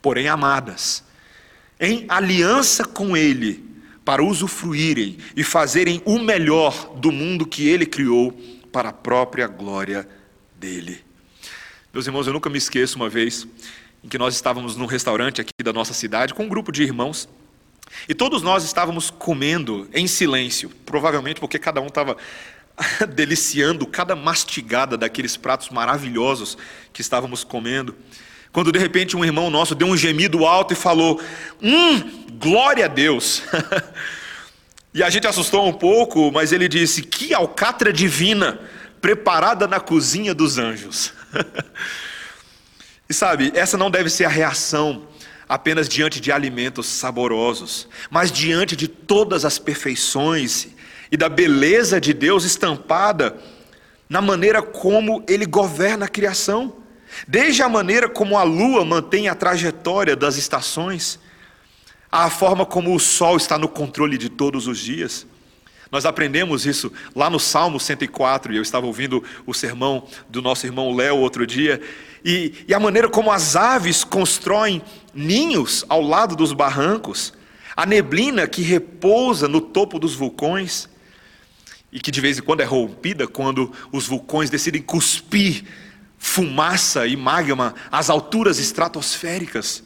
porém 0.01 0.27
amadas, 0.27 1.03
em 1.79 2.05
aliança 2.07 2.85
com 2.85 3.17
Ele, 3.17 3.65
para 4.05 4.23
usufruírem 4.23 5.17
e 5.35 5.43
fazerem 5.43 6.01
o 6.05 6.19
melhor 6.19 6.93
do 6.97 7.11
mundo 7.11 7.47
que 7.47 7.67
Ele 7.67 7.85
criou 7.85 8.31
para 8.71 8.89
a 8.89 8.93
própria 8.93 9.47
glória 9.47 10.03
dele. 10.03 10.22
Meus 11.93 12.07
irmãos, 12.07 12.25
eu 12.25 12.33
nunca 12.33 12.49
me 12.49 12.57
esqueço 12.57 12.95
uma 12.95 13.09
vez 13.09 13.45
em 14.03 14.07
que 14.07 14.17
nós 14.17 14.33
estávamos 14.33 14.75
num 14.77 14.85
restaurante 14.85 15.41
aqui 15.41 15.51
da 15.63 15.73
nossa 15.73 15.93
cidade 15.93 16.33
com 16.33 16.45
um 16.45 16.47
grupo 16.47 16.71
de 16.71 16.83
irmãos 16.83 17.27
e 18.07 18.13
todos 18.13 18.41
nós 18.41 18.63
estávamos 18.63 19.09
comendo 19.09 19.89
em 19.93 20.07
silêncio, 20.07 20.69
provavelmente 20.85 21.39
porque 21.39 21.59
cada 21.59 21.81
um 21.81 21.87
estava 21.87 22.17
deliciando 23.13 23.85
cada 23.85 24.15
mastigada 24.15 24.97
daqueles 24.97 25.37
pratos 25.37 25.69
maravilhosos 25.69 26.57
que 26.91 27.01
estávamos 27.01 27.43
comendo. 27.43 27.95
Quando 28.51 28.71
de 28.71 28.79
repente 28.79 29.17
um 29.17 29.25
irmão 29.25 29.49
nosso 29.49 29.75
deu 29.75 29.87
um 29.87 29.97
gemido 29.97 30.45
alto 30.45 30.73
e 30.73 30.75
falou: 30.77 31.21
Hum, 31.61 32.25
glória 32.39 32.85
a 32.85 32.87
Deus! 32.87 33.43
e 34.93 35.03
a 35.03 35.09
gente 35.09 35.27
assustou 35.27 35.67
um 35.67 35.73
pouco, 35.73 36.31
mas 36.31 36.51
ele 36.51 36.67
disse: 36.67 37.01
Que 37.01 37.33
alcatra 37.33 37.91
divina, 37.91 38.59
preparada 39.03 39.67
na 39.67 39.81
cozinha 39.81 40.33
dos 40.33 40.57
anjos. 40.57 41.11
e 43.09 43.13
sabe, 43.13 43.51
essa 43.53 43.77
não 43.77 43.91
deve 43.91 44.09
ser 44.09 44.23
a 44.23 44.29
reação 44.29 45.09
apenas 45.47 45.89
diante 45.89 46.21
de 46.21 46.31
alimentos 46.31 46.87
saborosos, 46.87 47.89
mas 48.09 48.31
diante 48.31 48.77
de 48.77 48.87
todas 48.87 49.43
as 49.43 49.59
perfeições 49.59 50.69
e 51.11 51.17
da 51.17 51.27
beleza 51.27 51.99
de 51.99 52.13
Deus 52.13 52.45
estampada 52.45 53.35
na 54.07 54.21
maneira 54.21 54.61
como 54.61 55.21
Ele 55.27 55.45
governa 55.45 56.05
a 56.05 56.09
criação, 56.09 56.73
desde 57.27 57.61
a 57.61 57.67
maneira 57.67 58.07
como 58.07 58.37
a 58.37 58.43
lua 58.43 58.85
mantém 58.85 59.27
a 59.27 59.35
trajetória 59.35 60.15
das 60.15 60.37
estações, 60.37 61.19
à 62.09 62.29
forma 62.29 62.65
como 62.65 62.95
o 62.95 62.99
sol 63.01 63.35
está 63.35 63.57
no 63.57 63.67
controle 63.67 64.17
de 64.17 64.29
todos 64.29 64.65
os 64.65 64.79
dias. 64.79 65.27
Nós 65.93 66.07
aprendemos 66.07 66.65
isso 66.65 66.91
lá 67.15 67.29
no 67.29 67.39
Salmo 67.39 67.79
104, 67.79 68.51
e 68.51 68.55
eu 68.55 68.63
estava 68.63 68.87
ouvindo 68.87 69.23
o 69.45 69.53
sermão 69.53 70.07
do 70.27 70.41
nosso 70.41 70.65
irmão 70.65 70.91
Léo 70.95 71.17
outro 71.17 71.45
dia, 71.45 71.79
e, 72.25 72.65
e 72.67 72.73
a 72.73 72.79
maneira 72.79 73.07
como 73.07 73.31
as 73.31 73.55
aves 73.55 74.03
constroem 74.03 74.81
ninhos 75.13 75.85
ao 75.87 76.01
lado 76.01 76.35
dos 76.35 76.51
barrancos, 76.51 77.31
a 77.75 77.85
neblina 77.85 78.47
que 78.47 78.63
repousa 78.63 79.47
no 79.47 79.61
topo 79.61 79.99
dos 79.99 80.15
vulcões, 80.15 80.89
e 81.91 81.99
que 81.99 82.09
de 82.09 82.19
vez 82.19 82.39
em 82.39 82.41
quando 82.41 82.61
é 82.61 82.65
rompida 82.65 83.27
quando 83.27 83.71
os 83.91 84.07
vulcões 84.07 84.49
decidem 84.49 84.81
cuspir 84.81 85.63
fumaça 86.17 87.05
e 87.05 87.15
magma 87.15 87.75
às 87.91 88.09
alturas 88.09 88.57
estratosféricas. 88.57 89.83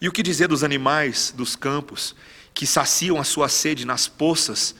E 0.00 0.08
o 0.08 0.12
que 0.12 0.22
dizer 0.22 0.48
dos 0.48 0.64
animais 0.64 1.34
dos 1.36 1.54
campos 1.54 2.16
que 2.54 2.66
saciam 2.66 3.18
a 3.18 3.24
sua 3.24 3.48
sede 3.48 3.84
nas 3.84 4.08
poças 4.08 4.74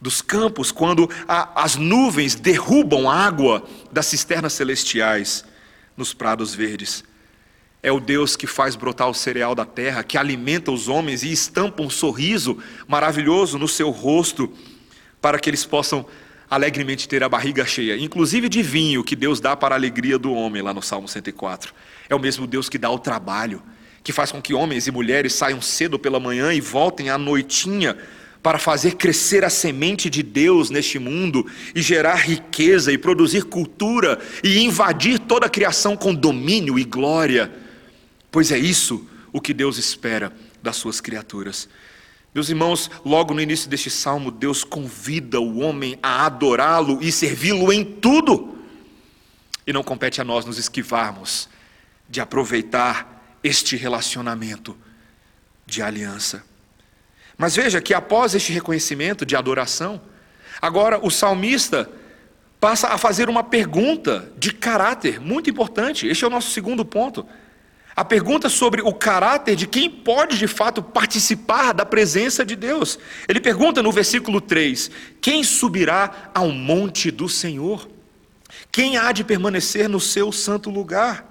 dos 0.00 0.22
campos 0.22 0.70
quando 0.70 1.10
a, 1.26 1.62
as 1.62 1.76
nuvens 1.76 2.34
derrubam 2.34 3.10
água 3.10 3.66
das 3.90 4.06
cisternas 4.06 4.52
celestiais 4.52 5.44
nos 5.96 6.14
prados 6.14 6.54
verdes? 6.54 7.04
É 7.82 7.92
o 7.92 8.00
Deus 8.00 8.34
que 8.36 8.46
faz 8.46 8.74
brotar 8.74 9.08
o 9.08 9.14
cereal 9.14 9.54
da 9.54 9.64
terra, 9.64 10.02
que 10.02 10.18
alimenta 10.18 10.72
os 10.72 10.88
homens 10.88 11.22
e 11.22 11.30
estampa 11.30 11.82
um 11.82 11.90
sorriso 11.90 12.58
maravilhoso 12.88 13.58
no 13.58 13.68
seu 13.68 13.90
rosto 13.90 14.52
para 15.20 15.38
que 15.38 15.48
eles 15.48 15.64
possam 15.64 16.04
alegremente 16.50 17.06
ter 17.06 17.22
a 17.22 17.28
barriga 17.28 17.64
cheia, 17.66 17.96
inclusive 17.96 18.48
de 18.48 18.62
vinho 18.62 19.04
que 19.04 19.14
Deus 19.14 19.38
dá 19.38 19.56
para 19.56 19.74
a 19.74 19.78
alegria 19.78 20.18
do 20.18 20.32
homem, 20.32 20.62
lá 20.62 20.72
no 20.72 20.82
Salmo 20.82 21.06
104. 21.06 21.74
É 22.08 22.14
o 22.14 22.18
mesmo 22.18 22.46
Deus 22.46 22.68
que 22.68 22.78
dá 22.78 22.90
o 22.90 22.98
trabalho, 22.98 23.62
que 24.02 24.12
faz 24.12 24.32
com 24.32 24.40
que 24.40 24.54
homens 24.54 24.86
e 24.86 24.90
mulheres 24.90 25.34
saiam 25.34 25.60
cedo 25.60 25.98
pela 25.98 26.20
manhã 26.20 26.52
e 26.52 26.60
voltem 26.60 27.10
à 27.10 27.18
noitinha 27.18 27.96
para 28.42 28.58
fazer 28.58 28.94
crescer 28.94 29.44
a 29.44 29.50
semente 29.50 30.08
de 30.08 30.22
Deus 30.22 30.70
neste 30.70 30.98
mundo 30.98 31.44
e 31.74 31.82
gerar 31.82 32.16
riqueza 32.16 32.92
e 32.92 32.98
produzir 32.98 33.44
cultura 33.44 34.18
e 34.42 34.60
invadir 34.60 35.18
toda 35.18 35.46
a 35.46 35.50
criação 35.50 35.96
com 35.96 36.14
domínio 36.14 36.78
e 36.78 36.84
glória. 36.84 37.52
Pois 38.30 38.52
é 38.52 38.58
isso 38.58 39.06
o 39.32 39.40
que 39.40 39.52
Deus 39.52 39.76
espera 39.76 40.32
das 40.62 40.76
suas 40.76 41.00
criaturas. 41.00 41.68
Meus 42.34 42.48
irmãos, 42.48 42.90
logo 43.04 43.34
no 43.34 43.40
início 43.40 43.68
deste 43.68 43.90
salmo, 43.90 44.30
Deus 44.30 44.62
convida 44.62 45.40
o 45.40 45.58
homem 45.58 45.98
a 46.02 46.26
adorá-lo 46.26 46.98
e 47.02 47.10
servi-lo 47.10 47.72
em 47.72 47.84
tudo. 47.84 48.56
E 49.66 49.72
não 49.72 49.82
compete 49.82 50.20
a 50.20 50.24
nós 50.24 50.44
nos 50.44 50.58
esquivarmos 50.58 51.48
de 52.08 52.20
aproveitar 52.20 53.17
este 53.42 53.76
relacionamento 53.76 54.76
de 55.66 55.82
aliança. 55.82 56.44
Mas 57.36 57.54
veja 57.54 57.80
que 57.80 57.94
após 57.94 58.34
este 58.34 58.52
reconhecimento 58.52 59.24
de 59.24 59.36
adoração, 59.36 60.00
agora 60.60 60.98
o 61.04 61.10
salmista 61.10 61.88
passa 62.60 62.88
a 62.88 62.98
fazer 62.98 63.28
uma 63.28 63.44
pergunta 63.44 64.32
de 64.36 64.52
caráter 64.52 65.20
muito 65.20 65.48
importante. 65.48 66.06
Este 66.06 66.24
é 66.24 66.26
o 66.26 66.30
nosso 66.30 66.50
segundo 66.50 66.84
ponto. 66.84 67.24
A 67.94 68.04
pergunta 68.04 68.48
sobre 68.48 68.80
o 68.80 68.92
caráter 68.92 69.56
de 69.56 69.66
quem 69.66 69.90
pode 69.90 70.38
de 70.38 70.46
fato 70.46 70.82
participar 70.82 71.72
da 71.72 71.84
presença 71.84 72.44
de 72.44 72.54
Deus. 72.54 72.98
Ele 73.28 73.40
pergunta 73.40 73.82
no 73.82 73.92
versículo 73.92 74.40
3: 74.40 74.90
Quem 75.20 75.42
subirá 75.42 76.30
ao 76.34 76.48
monte 76.50 77.10
do 77.10 77.28
Senhor? 77.28 77.88
Quem 78.70 78.96
há 78.96 79.12
de 79.12 79.24
permanecer 79.24 79.88
no 79.88 80.00
seu 80.00 80.30
santo 80.30 80.70
lugar? 80.70 81.27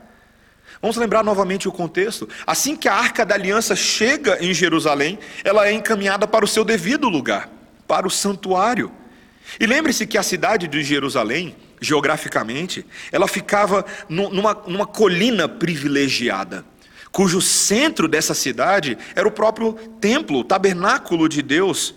Vamos 0.82 0.98
lembrar 0.98 1.24
novamente 1.24 1.68
o 1.68 1.72
contexto. 1.72 2.28
Assim 2.46 2.76
que 2.76 2.88
a 2.88 2.94
arca 2.94 3.26
da 3.26 3.36
aliança 3.36 3.76
chega 3.76 4.38
em 4.44 4.54
Jerusalém, 4.54 5.18
ela 5.44 5.68
é 5.68 5.74
encaminhada 5.74 6.28
para 6.28 6.46
o 6.46 6.48
seu 6.48 6.64
devido 6.64 7.10
lugar, 7.10 7.50
para 7.88 8.08
o 8.08 8.12
santuário. 8.12 8.92
E 9.60 9.66
lembre-se 9.66 10.06
que 10.06 10.18
a 10.18 10.24
cidade 10.24 10.68
de 10.68 10.84
Jerusalém 10.84 11.56
geograficamente, 11.80 12.86
ela 13.12 13.28
ficava 13.28 13.86
numa, 14.10 14.54
numa 14.66 14.86
colina 14.86 15.48
privilegiada, 15.48 16.66
cujo 17.12 17.42
centro 17.42 18.08
dessa 18.08 18.34
cidade 18.34 18.98
era 19.16 19.28
o 19.28 19.32
próprio 19.32 19.74
templo, 20.02 20.40
o 20.40 20.44
tabernáculo 20.44 21.30
de 21.30 21.42
Deus, 21.42 21.94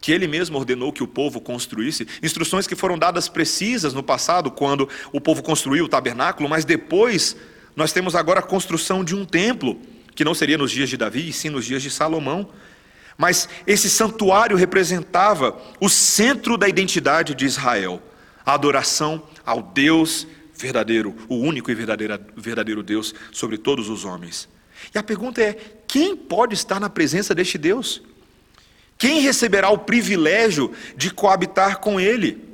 que 0.00 0.12
ele 0.12 0.28
mesmo 0.28 0.58
ordenou 0.58 0.92
que 0.92 1.02
o 1.02 1.08
povo 1.08 1.40
construísse. 1.40 2.06
Instruções 2.22 2.66
que 2.66 2.76
foram 2.76 2.98
dadas 2.98 3.28
precisas 3.28 3.92
no 3.92 4.02
passado, 4.02 4.50
quando 4.50 4.88
o 5.12 5.20
povo 5.20 5.42
construiu 5.42 5.86
o 5.86 5.88
tabernáculo, 5.88 6.48
mas 6.48 6.64
depois 6.64 7.36
nós 7.78 7.92
temos 7.92 8.16
agora 8.16 8.40
a 8.40 8.42
construção 8.42 9.04
de 9.04 9.14
um 9.14 9.24
templo, 9.24 9.80
que 10.12 10.24
não 10.24 10.34
seria 10.34 10.58
nos 10.58 10.72
dias 10.72 10.90
de 10.90 10.96
Davi, 10.96 11.28
e 11.28 11.32
sim 11.32 11.48
nos 11.48 11.64
dias 11.64 11.80
de 11.80 11.92
Salomão. 11.92 12.50
Mas 13.16 13.48
esse 13.68 13.88
santuário 13.88 14.56
representava 14.56 15.56
o 15.80 15.88
centro 15.88 16.56
da 16.56 16.68
identidade 16.68 17.36
de 17.36 17.46
Israel 17.46 18.02
a 18.44 18.54
adoração 18.54 19.22
ao 19.46 19.62
Deus 19.62 20.26
verdadeiro, 20.56 21.14
o 21.28 21.36
único 21.36 21.70
e 21.70 21.74
verdadeiro, 21.74 22.82
Deus 22.82 23.14
sobre 23.30 23.56
todos 23.56 23.88
os 23.88 24.04
homens. 24.04 24.48
E 24.92 24.98
a 24.98 25.02
pergunta 25.04 25.40
é: 25.40 25.56
quem 25.86 26.16
pode 26.16 26.54
estar 26.54 26.80
na 26.80 26.90
presença 26.90 27.32
deste 27.32 27.56
Deus? 27.58 28.02
Quem 28.98 29.20
receberá 29.20 29.70
o 29.70 29.78
privilégio 29.78 30.74
de 30.96 31.12
coabitar 31.12 31.78
com 31.78 32.00
Ele? 32.00 32.47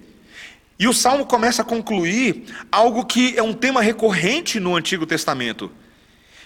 E 0.79 0.89
o 0.89 0.93
salmo 0.93 1.25
começa 1.25 1.63
a 1.63 1.65
concluir 1.65 2.45
algo 2.71 3.05
que 3.05 3.37
é 3.37 3.43
um 3.43 3.53
tema 3.53 3.81
recorrente 3.81 4.59
no 4.59 4.75
Antigo 4.75 5.07
Testamento. 5.07 5.71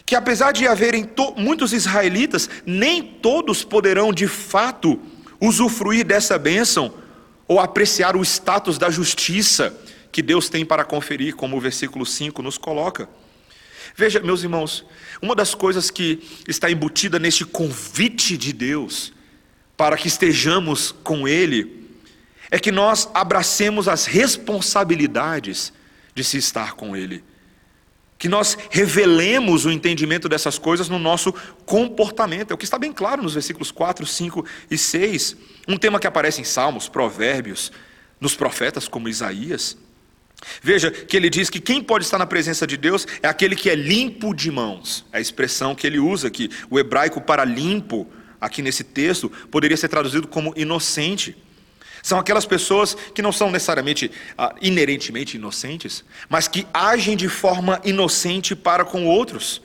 Que 0.04 0.14
apesar 0.14 0.52
de 0.52 0.66
haverem 0.66 1.08
muitos 1.36 1.72
israelitas, 1.72 2.48
nem 2.64 3.02
todos 3.02 3.64
poderão 3.64 4.12
de 4.12 4.26
fato 4.26 5.00
usufruir 5.40 6.04
dessa 6.04 6.38
bênção 6.38 6.92
ou 7.46 7.58
apreciar 7.58 8.16
o 8.16 8.22
status 8.22 8.76
da 8.76 8.90
justiça 8.90 9.74
que 10.12 10.22
Deus 10.22 10.48
tem 10.48 10.64
para 10.64 10.84
conferir, 10.84 11.34
como 11.34 11.56
o 11.56 11.60
versículo 11.60 12.04
5 12.04 12.42
nos 12.42 12.58
coloca. 12.58 13.08
Veja, 13.96 14.20
meus 14.20 14.42
irmãos, 14.42 14.84
uma 15.20 15.34
das 15.34 15.54
coisas 15.54 15.90
que 15.90 16.20
está 16.46 16.70
embutida 16.70 17.18
neste 17.18 17.44
convite 17.44 18.36
de 18.36 18.52
Deus 18.52 19.12
para 19.76 19.96
que 19.96 20.08
estejamos 20.08 20.92
com 21.02 21.26
Ele 21.26 21.77
é 22.50 22.58
que 22.58 22.72
nós 22.72 23.08
abracemos 23.14 23.88
as 23.88 24.06
responsabilidades 24.06 25.72
de 26.14 26.24
se 26.24 26.38
estar 26.38 26.74
com 26.74 26.96
Ele. 26.96 27.22
Que 28.18 28.28
nós 28.28 28.58
revelemos 28.70 29.64
o 29.64 29.70
entendimento 29.70 30.28
dessas 30.28 30.58
coisas 30.58 30.88
no 30.88 30.98
nosso 30.98 31.32
comportamento. 31.64 32.50
É 32.50 32.54
o 32.54 32.58
que 32.58 32.64
está 32.64 32.78
bem 32.78 32.92
claro 32.92 33.22
nos 33.22 33.34
versículos 33.34 33.70
4, 33.70 34.04
5 34.04 34.44
e 34.70 34.76
6. 34.76 35.36
Um 35.68 35.76
tema 35.76 36.00
que 36.00 36.06
aparece 36.06 36.40
em 36.40 36.44
Salmos, 36.44 36.88
Provérbios, 36.88 37.70
nos 38.20 38.34
profetas 38.34 38.88
como 38.88 39.08
Isaías. 39.08 39.76
Veja 40.62 40.90
que 40.90 41.16
ele 41.16 41.28
diz 41.28 41.50
que 41.50 41.60
quem 41.60 41.82
pode 41.82 42.04
estar 42.04 42.18
na 42.18 42.26
presença 42.26 42.66
de 42.66 42.76
Deus 42.76 43.06
é 43.22 43.28
aquele 43.28 43.56
que 43.56 43.70
é 43.70 43.74
limpo 43.74 44.34
de 44.34 44.50
mãos. 44.50 45.04
É 45.12 45.18
a 45.18 45.20
expressão 45.20 45.74
que 45.74 45.86
ele 45.86 45.98
usa 45.98 46.28
aqui. 46.28 46.50
O 46.70 46.78
hebraico 46.78 47.20
para 47.20 47.44
limpo, 47.44 48.08
aqui 48.40 48.62
nesse 48.62 48.84
texto, 48.84 49.28
poderia 49.50 49.76
ser 49.76 49.88
traduzido 49.88 50.28
como 50.28 50.52
inocente. 50.56 51.36
São 52.02 52.18
aquelas 52.18 52.46
pessoas 52.46 52.96
que 53.14 53.22
não 53.22 53.32
são 53.32 53.50
necessariamente 53.50 54.10
ah, 54.36 54.54
inerentemente 54.60 55.36
inocentes, 55.36 56.04
mas 56.28 56.48
que 56.48 56.66
agem 56.72 57.16
de 57.16 57.28
forma 57.28 57.80
inocente 57.84 58.54
para 58.54 58.84
com 58.84 59.06
outros. 59.06 59.62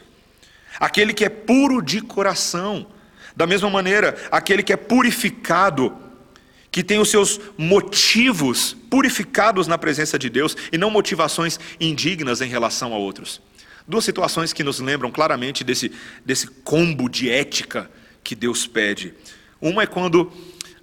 Aquele 0.80 1.14
que 1.14 1.26
é 1.26 1.30
puro 1.30 1.82
de 1.82 2.02
coração, 2.02 2.88
Da 3.36 3.48
mesma 3.48 3.68
maneira, 3.68 4.16
aquele 4.32 4.62
que 4.62 4.72
é 4.72 4.78
purificado, 4.78 5.98
que 6.70 6.84
tem 6.84 7.00
os 7.00 7.10
seus 7.10 7.40
motivos 7.58 8.76
purificados 8.90 9.68
na 9.68 9.78
presença 9.78 10.20
de 10.20 10.30
Deus 10.30 10.56
e 10.72 10.78
não 10.78 10.92
motivações 10.92 11.60
indignas 11.80 12.42
em 12.42 12.48
relação 12.48 12.94
a 12.94 12.98
outros. 12.98 13.42
Duas 13.88 14.06
situações 14.06 14.54
que 14.54 14.64
nos 14.64 14.80
lembram 14.80 15.12
claramente 15.12 15.64
desse, 15.64 15.92
desse 16.26 16.48
combo 16.48 17.10
de 17.10 17.30
ética 17.30 17.90
que 18.24 18.36
Deus 18.36 18.66
pede. 18.66 19.14
Uma 19.60 19.84
é 19.84 19.88
quando 19.88 20.32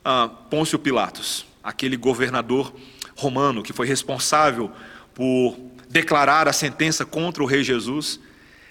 ah, 0.05 0.29
Pôncio 0.29 0.79
Pilatos, 0.79 1.47
aquele 1.63 1.97
governador 1.97 2.73
romano 3.17 3.63
que 3.63 3.73
foi 3.73 3.87
responsável 3.87 4.71
por 5.15 5.59
declarar 5.89 6.49
a 6.49 6.53
sentença 6.53 7.05
contra 7.05 7.43
o 7.43 7.47
rei 7.47 7.63
Jesus, 7.63 8.21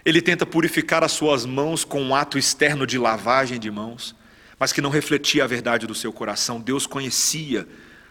ele 0.06 0.22
tenta 0.22 0.46
purificar 0.46 1.04
as 1.04 1.12
suas 1.12 1.46
mãos 1.46 1.84
com 1.84 2.02
um 2.02 2.16
ato 2.16 2.38
externo 2.38 2.88
de 2.88 2.98
lavagem 2.98 3.60
de 3.60 3.70
mãos, 3.70 4.16
mas 4.58 4.74
que 4.74 4.82
não 4.82 4.90
refletia 4.90 5.44
a 5.44 5.48
verdade 5.48 5.86
do 5.86 5.94
seu 5.94 6.12
coração. 6.12 6.60
Deus 6.60 6.88
conhecia 6.88 7.68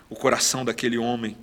o 0.08 0.14
coração 0.14 0.64
daquele 0.64 0.98
homem. 0.98 1.36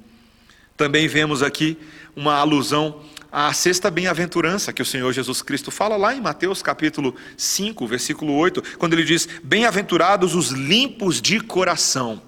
Também 0.78 1.08
vemos 1.08 1.42
aqui 1.42 1.78
uma 2.16 2.36
alusão 2.36 3.02
à 3.36 3.52
sexta 3.52 3.92
bem-aventurança 3.92 4.72
que 4.72 4.82
o 4.82 4.86
Senhor 4.86 5.12
Jesus 5.12 5.42
Cristo 5.42 5.70
fala 5.70 5.98
lá 5.98 6.16
em 6.16 6.22
Mateus 6.22 6.62
capítulo 6.62 7.14
5, 7.36 7.86
versículo 7.86 8.34
8, 8.34 8.78
quando 8.78 8.94
ele 8.94 9.04
diz: 9.04 9.28
Bem-aventurados 9.44 10.34
os 10.34 10.52
limpos 10.52 11.22
de 11.22 11.42
coração, 11.42 12.22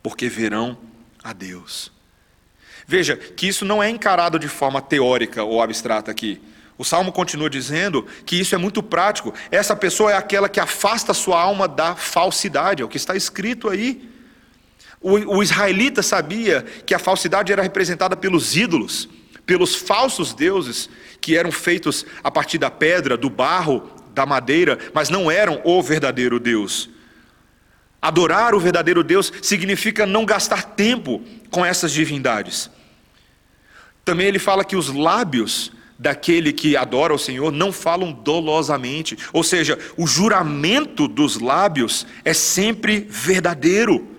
porque 0.00 0.28
verão 0.28 0.78
a 1.24 1.32
Deus. 1.32 1.90
Veja 2.86 3.16
que 3.16 3.48
isso 3.48 3.64
não 3.64 3.82
é 3.82 3.90
encarado 3.90 4.38
de 4.38 4.46
forma 4.46 4.80
teórica 4.80 5.42
ou 5.42 5.60
abstrata 5.60 6.12
aqui. 6.12 6.40
O 6.78 6.84
salmo 6.84 7.10
continua 7.10 7.50
dizendo 7.50 8.06
que 8.24 8.36
isso 8.36 8.54
é 8.54 8.58
muito 8.58 8.84
prático. 8.84 9.34
Essa 9.50 9.74
pessoa 9.74 10.12
é 10.12 10.16
aquela 10.16 10.48
que 10.48 10.60
afasta 10.60 11.10
a 11.10 11.14
sua 11.14 11.40
alma 11.40 11.66
da 11.66 11.96
falsidade, 11.96 12.82
é 12.82 12.84
o 12.84 12.88
que 12.88 12.98
está 12.98 13.16
escrito 13.16 13.68
aí. 13.68 14.08
O, 15.00 15.38
o 15.38 15.42
israelita 15.42 16.04
sabia 16.04 16.62
que 16.62 16.94
a 16.94 17.00
falsidade 17.00 17.52
era 17.52 17.62
representada 17.62 18.16
pelos 18.16 18.56
ídolos, 18.56 19.08
pelos 19.46 19.74
falsos 19.74 20.34
deuses 20.34 20.90
que 21.20 21.36
eram 21.36 21.52
feitos 21.52 22.04
a 22.22 22.30
partir 22.30 22.58
da 22.58 22.70
pedra, 22.70 23.16
do 23.16 23.30
barro, 23.30 23.90
da 24.12 24.26
madeira, 24.26 24.78
mas 24.92 25.08
não 25.08 25.30
eram 25.30 25.60
o 25.64 25.80
verdadeiro 25.82 26.40
Deus. 26.40 26.90
Adorar 28.02 28.54
o 28.54 28.60
verdadeiro 28.60 29.02
Deus 29.02 29.32
significa 29.40 30.04
não 30.04 30.24
gastar 30.26 30.62
tempo 30.62 31.22
com 31.50 31.64
essas 31.64 31.92
divindades. 31.92 32.70
Também 34.04 34.26
ele 34.26 34.38
fala 34.38 34.64
que 34.64 34.76
os 34.76 34.88
lábios 34.88 35.72
daquele 35.98 36.52
que 36.52 36.76
adora 36.76 37.14
o 37.14 37.18
Senhor 37.18 37.50
não 37.50 37.72
falam 37.72 38.12
dolosamente, 38.12 39.16
ou 39.32 39.42
seja, 39.42 39.78
o 39.96 40.06
juramento 40.06 41.08
dos 41.08 41.40
lábios 41.40 42.06
é 42.24 42.34
sempre 42.34 43.06
verdadeiro. 43.08 44.15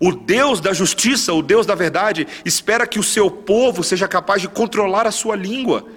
O 0.00 0.12
Deus 0.12 0.60
da 0.60 0.72
justiça, 0.72 1.32
o 1.32 1.42
Deus 1.42 1.66
da 1.66 1.74
verdade, 1.74 2.26
espera 2.44 2.86
que 2.86 2.98
o 2.98 3.02
seu 3.02 3.30
povo 3.30 3.82
seja 3.82 4.06
capaz 4.06 4.40
de 4.40 4.48
controlar 4.48 5.06
a 5.06 5.10
sua 5.10 5.34
língua 5.34 5.88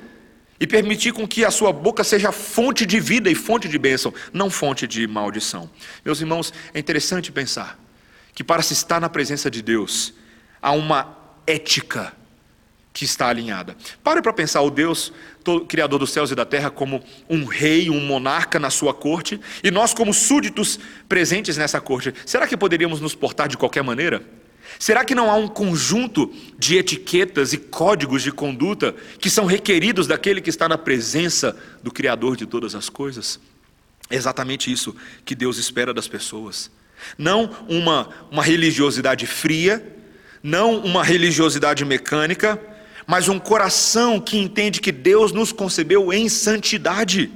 e 0.59 0.65
permitir 0.65 1.11
com 1.13 1.27
que 1.27 1.45
a 1.45 1.51
sua 1.51 1.71
boca 1.71 2.03
seja 2.03 2.31
fonte 2.31 2.85
de 2.85 2.99
vida 2.99 3.29
e 3.29 3.35
fonte 3.35 3.67
de 3.67 3.77
bênção, 3.77 4.13
não 4.33 4.49
fonte 4.49 4.87
de 4.87 5.07
maldição. 5.07 5.69
Meus 6.03 6.19
irmãos, 6.19 6.53
é 6.73 6.79
interessante 6.79 7.31
pensar 7.31 7.79
que 8.33 8.43
para 8.43 8.61
se 8.61 8.73
estar 8.73 8.99
na 8.99 9.09
presença 9.09 9.51
de 9.51 9.61
Deus, 9.61 10.13
há 10.61 10.71
uma 10.71 11.17
ética 11.45 12.13
que 12.93 13.05
está 13.05 13.27
alinhada. 13.27 13.75
Pare 14.03 14.21
para 14.21 14.33
pensar 14.33 14.61
o 14.61 14.69
Deus, 14.69 15.13
Criador 15.67 15.99
dos 15.99 16.11
céus 16.11 16.31
e 16.31 16.35
da 16.35 16.45
terra, 16.45 16.69
como 16.69 17.03
um 17.29 17.45
rei, 17.45 17.89
um 17.89 17.99
monarca 17.99 18.59
na 18.59 18.69
sua 18.69 18.93
corte, 18.93 19.39
e 19.63 19.71
nós, 19.71 19.93
como 19.93 20.13
súditos 20.13 20.79
presentes 21.07 21.57
nessa 21.57 21.79
corte, 21.79 22.13
será 22.25 22.47
que 22.47 22.57
poderíamos 22.57 22.99
nos 22.99 23.15
portar 23.15 23.47
de 23.47 23.57
qualquer 23.57 23.83
maneira? 23.83 24.21
Será 24.79 25.03
que 25.03 25.15
não 25.15 25.29
há 25.29 25.35
um 25.35 25.47
conjunto 25.47 26.33
de 26.57 26.77
etiquetas 26.77 27.53
e 27.53 27.57
códigos 27.57 28.23
de 28.23 28.31
conduta 28.31 28.95
que 29.19 29.29
são 29.29 29.45
requeridos 29.45 30.07
daquele 30.07 30.41
que 30.41 30.49
está 30.49 30.67
na 30.67 30.77
presença 30.77 31.57
do 31.83 31.91
Criador 31.91 32.35
de 32.35 32.45
todas 32.45 32.73
as 32.75 32.89
coisas? 32.89 33.39
É 34.09 34.15
exatamente 34.15 34.71
isso 34.71 34.95
que 35.25 35.35
Deus 35.35 35.57
espera 35.57 35.93
das 35.93 36.07
pessoas. 36.07 36.71
Não 37.17 37.49
uma, 37.67 38.09
uma 38.29 38.43
religiosidade 38.43 39.25
fria, 39.25 39.95
não 40.43 40.77
uma 40.77 41.03
religiosidade 41.03 41.83
mecânica, 41.85 42.59
mas 43.11 43.27
um 43.27 43.37
coração 43.37 44.21
que 44.21 44.37
entende 44.37 44.79
que 44.79 44.89
Deus 44.89 45.33
nos 45.33 45.51
concebeu 45.51 46.13
em 46.13 46.29
santidade 46.29 47.29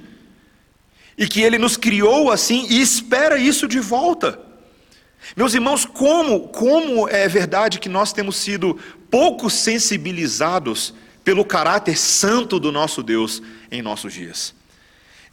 e 1.17 1.27
que 1.27 1.41
Ele 1.41 1.57
nos 1.57 1.75
criou 1.75 2.31
assim 2.31 2.65
e 2.69 2.79
espera 2.79 3.37
isso 3.37 3.67
de 3.67 3.81
volta. 3.81 4.39
Meus 5.35 5.53
irmãos, 5.53 5.83
como, 5.83 6.47
como 6.47 7.09
é 7.09 7.27
verdade 7.27 7.77
que 7.77 7.89
nós 7.89 8.13
temos 8.13 8.37
sido 8.37 8.79
pouco 9.11 9.49
sensibilizados 9.49 10.93
pelo 11.25 11.43
caráter 11.43 11.97
santo 11.97 12.57
do 12.57 12.71
nosso 12.71 13.03
Deus 13.03 13.43
em 13.69 13.81
nossos 13.81 14.13
dias. 14.13 14.55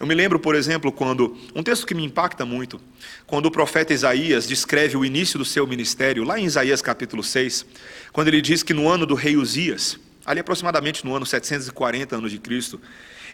Eu 0.01 0.09
me 0.09 0.15
lembro, 0.17 0.41
por 0.41 0.57
exemplo, 0.57 0.91
quando 0.91 1.37
um 1.55 1.63
texto 1.63 1.87
que 1.87 1.95
me 1.95 2.03
impacta 2.05 2.45
muito, 2.45 2.81
quando 3.29 3.47
o 3.47 3.51
profeta 3.53 3.95
Isaías 3.95 4.49
descreve 4.49 4.97
o 4.97 5.05
início 5.05 5.39
do 5.39 5.45
seu 5.45 5.69
ministério, 5.69 6.25
lá 6.25 6.37
em 6.37 6.47
Isaías 6.47 6.83
capítulo 6.83 7.23
6, 7.23 7.65
quando 8.13 8.27
ele 8.27 8.41
diz 8.41 8.65
que 8.65 8.75
no 8.75 8.89
ano 8.89 9.07
do 9.07 9.15
rei 9.15 9.37
Uzias, 9.37 10.01
ali 10.25 10.41
aproximadamente 10.41 11.05
no 11.05 11.15
ano 11.15 11.27
740 11.27 12.17
anos 12.17 12.31
de 12.31 12.39
Cristo, 12.39 12.81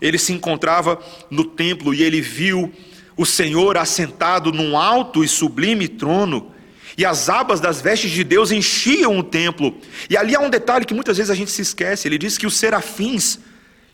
ele 0.01 0.18
se 0.18 0.33
encontrava 0.33 0.98
no 1.31 1.44
templo 1.44 1.92
e 1.92 2.03
ele 2.03 2.20
viu 2.20 2.72
o 3.16 3.27
Senhor 3.27 3.77
assentado 3.77 4.53
num 4.53 4.77
alto 4.77 5.24
e 5.24 5.29
sublime 5.29 5.88
trono, 5.88 6.53
e 6.96 7.05
as 7.05 7.29
abas 7.29 7.61
das 7.61 7.81
vestes 7.81 8.11
de 8.11 8.24
Deus 8.24 8.51
enchiam 8.51 9.18
o 9.18 9.22
templo. 9.22 9.77
E 10.11 10.16
ali 10.16 10.35
há 10.35 10.40
um 10.40 10.51
detalhe 10.51 10.85
que 10.85 10.94
muitas 10.94 11.16
vezes 11.16 11.31
a 11.31 11.35
gente 11.35 11.51
se 11.51 11.62
esquece: 11.62 12.09
ele 12.09 12.18
diz 12.18 12.38
que 12.38 12.46
os 12.46 12.57
serafins 12.57 13.38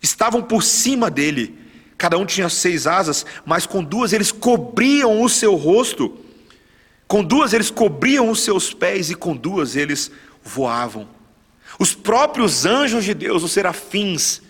estavam 0.00 0.42
por 0.42 0.62
cima 0.62 1.10
dele, 1.10 1.58
cada 1.98 2.18
um 2.18 2.24
tinha 2.24 2.48
seis 2.48 2.86
asas, 2.86 3.24
mas 3.44 3.66
com 3.66 3.82
duas 3.82 4.12
eles 4.12 4.30
cobriam 4.30 5.22
o 5.22 5.28
seu 5.28 5.54
rosto, 5.54 6.18
com 7.06 7.22
duas 7.22 7.52
eles 7.52 7.70
cobriam 7.70 8.30
os 8.30 8.40
seus 8.40 8.72
pés, 8.72 9.10
e 9.10 9.14
com 9.14 9.34
duas 9.34 9.76
eles 9.76 10.10
voavam. 10.42 11.13
Os 11.78 11.94
próprios 11.94 12.64
anjos 12.64 13.04
de 13.04 13.14
Deus, 13.14 13.42
os 13.42 13.52
serafins, 13.52 14.40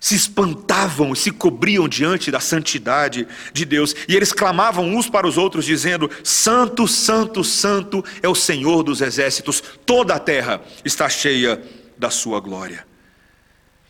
se 0.00 0.14
espantavam 0.14 1.12
e 1.12 1.16
se 1.16 1.30
cobriam 1.30 1.86
diante 1.86 2.30
da 2.30 2.40
santidade 2.40 3.28
de 3.52 3.64
Deus, 3.66 3.94
e 4.08 4.16
eles 4.16 4.32
clamavam 4.32 4.88
uns 4.88 5.10
para 5.10 5.26
os 5.26 5.36
outros, 5.36 5.66
dizendo: 5.66 6.10
Santo, 6.24 6.88
Santo, 6.88 7.44
Santo 7.44 8.02
é 8.22 8.28
o 8.28 8.34
Senhor 8.34 8.82
dos 8.82 9.02
exércitos, 9.02 9.62
toda 9.84 10.14
a 10.14 10.18
terra 10.18 10.62
está 10.82 11.08
cheia 11.08 11.62
da 11.98 12.08
sua 12.08 12.40
glória. 12.40 12.88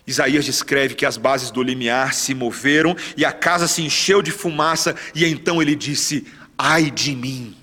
Isaías 0.05 0.45
descreve 0.45 0.97
que 0.97 1.07
as 1.07 1.17
bases 1.17 1.53
do 1.53 1.63
limiar 1.63 2.13
se 2.13 2.35
moveram 2.35 2.97
e 3.17 3.25
a 3.25 3.31
casa 3.31 3.69
se 3.69 3.81
encheu 3.83 4.21
de 4.21 4.33
fumaça, 4.33 4.97
e 5.15 5.25
então 5.25 5.63
ele 5.63 5.77
disse: 5.77 6.27
Ai 6.59 6.91
de 6.91 7.15
mim, 7.15 7.57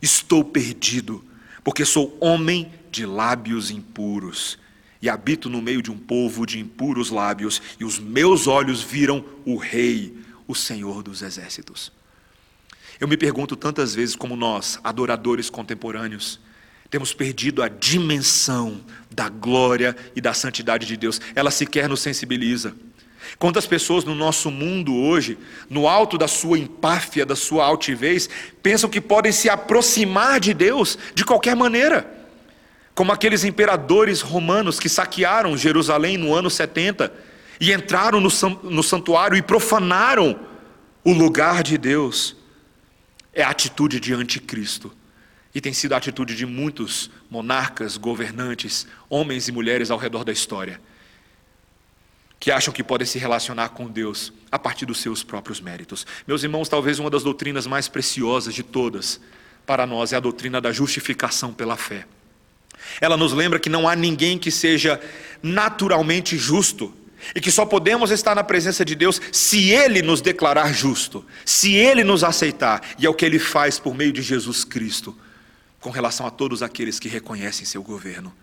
estou 0.00 0.44
perdido, 0.44 1.24
porque 1.64 1.84
sou 1.84 2.16
homem 2.20 2.72
de 2.92 3.06
lábios 3.06 3.70
impuros, 3.70 4.58
e 5.00 5.08
habito 5.08 5.48
no 5.48 5.62
meio 5.62 5.82
de 5.82 5.90
um 5.90 5.98
povo 5.98 6.46
de 6.46 6.60
impuros 6.60 7.10
lábios, 7.10 7.60
e 7.80 7.84
os 7.84 7.98
meus 7.98 8.46
olhos 8.46 8.82
viram 8.82 9.24
o 9.44 9.56
Rei, 9.56 10.16
o 10.46 10.54
Senhor 10.54 11.02
dos 11.02 11.22
exércitos. 11.22 11.90
Eu 13.00 13.08
me 13.08 13.16
pergunto 13.16 13.56
tantas 13.56 13.94
vezes 13.94 14.14
como 14.14 14.36
nós, 14.36 14.78
adoradores 14.84 15.48
contemporâneos, 15.48 16.38
temos 16.90 17.14
perdido 17.14 17.62
a 17.62 17.68
dimensão 17.68 18.82
da 19.10 19.30
glória 19.30 19.96
e 20.14 20.20
da 20.20 20.34
santidade 20.34 20.86
de 20.86 20.96
Deus, 20.96 21.18
ela 21.34 21.50
sequer 21.50 21.88
nos 21.88 22.00
sensibiliza. 22.00 22.76
Quantas 23.38 23.66
pessoas 23.66 24.04
no 24.04 24.14
nosso 24.14 24.50
mundo 24.50 24.94
hoje, 24.94 25.38
no 25.70 25.88
alto 25.88 26.18
da 26.18 26.28
sua 26.28 26.58
empáfia, 26.58 27.24
da 27.24 27.34
sua 27.34 27.64
altivez, 27.64 28.28
pensam 28.62 28.90
que 28.90 29.00
podem 29.00 29.32
se 29.32 29.48
aproximar 29.48 30.38
de 30.38 30.52
Deus 30.52 30.98
de 31.14 31.24
qualquer 31.24 31.56
maneira? 31.56 32.21
Como 32.94 33.12
aqueles 33.12 33.44
imperadores 33.44 34.20
romanos 34.20 34.78
que 34.78 34.88
saquearam 34.88 35.56
Jerusalém 35.56 36.18
no 36.18 36.34
ano 36.34 36.50
70 36.50 37.12
e 37.60 37.72
entraram 37.72 38.20
no 38.20 38.82
santuário 38.82 39.36
e 39.36 39.42
profanaram 39.42 40.38
o 41.04 41.12
lugar 41.12 41.62
de 41.62 41.78
Deus. 41.78 42.36
É 43.32 43.42
a 43.42 43.50
atitude 43.50 43.98
de 43.98 44.12
anticristo. 44.12 44.92
E 45.54 45.60
tem 45.60 45.72
sido 45.72 45.92
a 45.92 45.96
atitude 45.98 46.34
de 46.34 46.46
muitos 46.46 47.10
monarcas, 47.30 47.96
governantes, 47.96 48.86
homens 49.08 49.48
e 49.48 49.52
mulheres 49.52 49.90
ao 49.90 49.98
redor 49.98 50.24
da 50.24 50.32
história, 50.32 50.80
que 52.40 52.50
acham 52.50 52.72
que 52.72 52.82
podem 52.82 53.06
se 53.06 53.18
relacionar 53.18 53.70
com 53.70 53.86
Deus 53.86 54.32
a 54.50 54.58
partir 54.58 54.86
dos 54.86 54.98
seus 55.00 55.22
próprios 55.22 55.60
méritos. 55.60 56.06
Meus 56.26 56.42
irmãos, 56.42 56.68
talvez 56.68 56.98
uma 56.98 57.10
das 57.10 57.22
doutrinas 57.22 57.66
mais 57.66 57.86
preciosas 57.86 58.54
de 58.54 58.62
todas 58.62 59.20
para 59.66 59.86
nós 59.86 60.12
é 60.12 60.16
a 60.16 60.20
doutrina 60.20 60.60
da 60.60 60.72
justificação 60.72 61.52
pela 61.52 61.76
fé. 61.76 62.06
Ela 63.00 63.16
nos 63.16 63.32
lembra 63.32 63.58
que 63.58 63.68
não 63.68 63.88
há 63.88 63.96
ninguém 63.96 64.38
que 64.38 64.50
seja 64.50 65.00
naturalmente 65.42 66.36
justo. 66.36 66.94
e 67.36 67.40
que 67.40 67.52
só 67.52 67.64
podemos 67.64 68.10
estar 68.10 68.34
na 68.34 68.42
presença 68.42 68.84
de 68.84 68.96
Deus 68.96 69.20
se 69.30 69.70
Ele 69.70 70.02
nos 70.02 70.20
declarar 70.20 70.72
justo, 70.72 71.24
se 71.44 71.72
Ele 71.72 72.02
nos 72.02 72.24
aceitar, 72.24 72.82
e 72.98 73.06
é 73.06 73.08
o 73.08 73.14
que 73.14 73.24
Ele 73.24 73.38
faz 73.38 73.78
por 73.78 73.94
meio 73.94 74.12
de 74.12 74.22
Jesus 74.22 74.64
Cristo, 74.64 75.16
com 75.80 75.90
relação 75.90 76.26
a 76.26 76.30
todos 76.30 76.64
aqueles 76.64 76.98
que 76.98 77.08
reconhecem 77.08 77.64
seu 77.64 77.80
governo. 77.80 78.34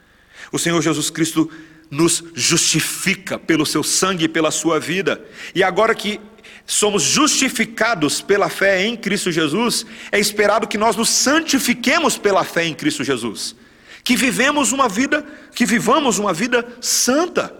O 0.49 0.57
Senhor 0.57 0.81
Jesus 0.81 1.09
Cristo 1.09 1.51
nos 1.91 2.23
justifica 2.33 3.37
pelo 3.37 3.65
seu 3.65 3.83
sangue 3.83 4.25
e 4.25 4.29
pela 4.29 4.51
sua 4.51 4.79
vida, 4.79 5.21
e 5.53 5.63
agora 5.63 5.93
que 5.93 6.19
somos 6.65 7.01
justificados 7.01 8.21
pela 8.21 8.47
fé 8.47 8.85
em 8.85 8.95
Cristo 8.95 9.31
Jesus, 9.31 9.85
é 10.11 10.19
esperado 10.19 10.67
que 10.67 10.77
nós 10.77 10.95
nos 10.95 11.09
santifiquemos 11.09 12.17
pela 12.17 12.43
fé 12.43 12.65
em 12.65 12.75
Cristo 12.75 13.03
Jesus, 13.03 13.55
que 14.09 14.15
vivemos 14.15 14.71
uma 14.71 14.89
vida, 14.89 15.23
que 15.53 15.67
vivamos 15.67 16.17
uma 16.17 16.33
vida 16.33 16.65
santa. 16.81 17.53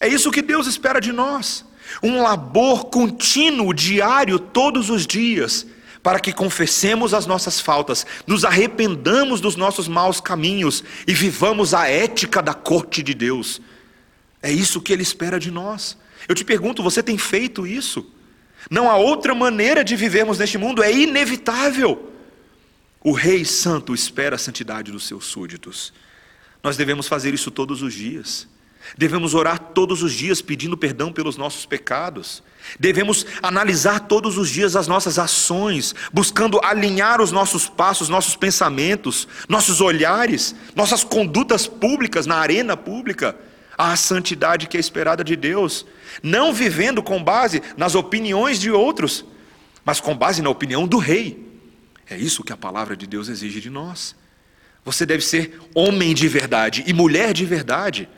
É 0.00 0.08
isso 0.08 0.32
que 0.32 0.42
Deus 0.42 0.66
espera 0.66 1.00
de 1.00 1.12
nós. 1.12 1.64
Um 2.02 2.20
labor 2.20 2.86
contínuo, 2.86 3.72
diário, 3.72 4.40
todos 4.40 4.90
os 4.90 5.06
dias, 5.06 5.64
para 6.02 6.18
que 6.18 6.32
confessemos 6.32 7.14
as 7.14 7.24
nossas 7.24 7.60
faltas, 7.60 8.04
nos 8.26 8.44
arrependamos 8.44 9.40
dos 9.40 9.54
nossos 9.54 9.86
maus 9.86 10.20
caminhos 10.20 10.82
e 11.06 11.14
vivamos 11.14 11.72
a 11.72 11.88
ética 11.88 12.42
da 12.42 12.52
corte 12.52 13.00
de 13.00 13.14
Deus. 13.14 13.60
É 14.42 14.50
isso 14.50 14.80
que 14.80 14.92
Ele 14.92 15.04
espera 15.04 15.38
de 15.38 15.52
nós. 15.52 15.96
Eu 16.28 16.34
te 16.34 16.44
pergunto, 16.44 16.82
você 16.82 17.00
tem 17.00 17.16
feito 17.16 17.64
isso? 17.64 18.04
Não 18.68 18.90
há 18.90 18.96
outra 18.96 19.36
maneira 19.36 19.84
de 19.84 19.94
vivermos 19.94 20.36
neste 20.36 20.58
mundo, 20.58 20.82
é 20.82 20.92
inevitável. 20.92 22.10
O 23.02 23.12
Rei 23.12 23.44
Santo 23.44 23.94
espera 23.94 24.36
a 24.36 24.38
santidade 24.38 24.92
dos 24.92 25.06
seus 25.06 25.24
súditos. 25.24 25.92
Nós 26.62 26.76
devemos 26.76 27.08
fazer 27.08 27.32
isso 27.32 27.50
todos 27.50 27.80
os 27.80 27.94
dias. 27.94 28.46
Devemos 28.96 29.34
orar 29.34 29.58
todos 29.58 30.02
os 30.02 30.12
dias 30.12 30.42
pedindo 30.42 30.76
perdão 30.76 31.10
pelos 31.12 31.36
nossos 31.36 31.64
pecados. 31.64 32.42
Devemos 32.78 33.24
analisar 33.42 34.00
todos 34.00 34.36
os 34.36 34.50
dias 34.50 34.76
as 34.76 34.86
nossas 34.86 35.18
ações, 35.18 35.94
buscando 36.12 36.60
alinhar 36.62 37.22
os 37.22 37.32
nossos 37.32 37.68
passos, 37.68 38.10
nossos 38.10 38.36
pensamentos, 38.36 39.26
nossos 39.48 39.80
olhares, 39.80 40.54
nossas 40.74 41.02
condutas 41.02 41.66
públicas 41.66 42.26
na 42.26 42.36
arena 42.36 42.76
pública 42.76 43.36
à 43.78 43.96
santidade 43.96 44.66
que 44.66 44.76
é 44.76 44.80
esperada 44.80 45.24
de 45.24 45.36
Deus, 45.36 45.86
não 46.22 46.52
vivendo 46.52 47.02
com 47.02 47.22
base 47.22 47.62
nas 47.78 47.94
opiniões 47.94 48.60
de 48.60 48.70
outros, 48.70 49.24
mas 49.84 50.00
com 50.00 50.14
base 50.14 50.42
na 50.42 50.50
opinião 50.50 50.86
do 50.86 50.98
rei. 50.98 51.49
É 52.10 52.18
isso 52.18 52.42
que 52.42 52.52
a 52.52 52.56
palavra 52.56 52.96
de 52.96 53.06
Deus 53.06 53.28
exige 53.28 53.60
de 53.60 53.70
nós. 53.70 54.16
Você 54.84 55.06
deve 55.06 55.24
ser 55.24 55.60
homem 55.74 56.12
de 56.12 56.26
verdade 56.26 56.82
e 56.86 56.92
mulher 56.92 57.32
de 57.32 57.46
verdade 57.46 58.08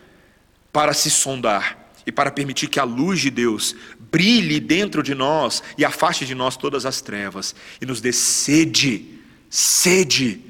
para 0.72 0.94
se 0.94 1.10
sondar 1.10 1.92
e 2.06 2.10
para 2.10 2.30
permitir 2.30 2.68
que 2.68 2.80
a 2.80 2.84
luz 2.84 3.20
de 3.20 3.30
Deus 3.30 3.76
brilhe 4.10 4.58
dentro 4.58 5.02
de 5.02 5.14
nós 5.14 5.62
e 5.76 5.84
afaste 5.84 6.24
de 6.24 6.34
nós 6.34 6.56
todas 6.56 6.86
as 6.86 7.02
trevas 7.02 7.54
e 7.80 7.86
nos 7.86 8.00
dê 8.00 8.12
sede, 8.12 9.20
sede 9.50 10.40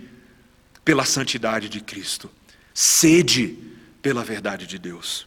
pela 0.84 1.04
santidade 1.04 1.68
de 1.68 1.80
Cristo, 1.80 2.30
sede 2.72 3.58
pela 4.00 4.22
verdade 4.22 4.66
de 4.66 4.78
Deus. 4.78 5.26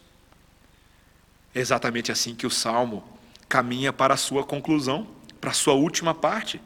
É 1.54 1.60
exatamente 1.60 2.12
assim 2.12 2.34
que 2.34 2.48
o 2.48 2.52
salmo 2.52 3.04
caminha 3.48 3.92
para 3.92 4.14
a 4.14 4.18
sua 4.18 4.44
conclusão, 4.44 5.08
para 5.40 5.52
a 5.52 5.54
sua 5.54 5.74
última 5.74 6.14
parte. 6.14 6.62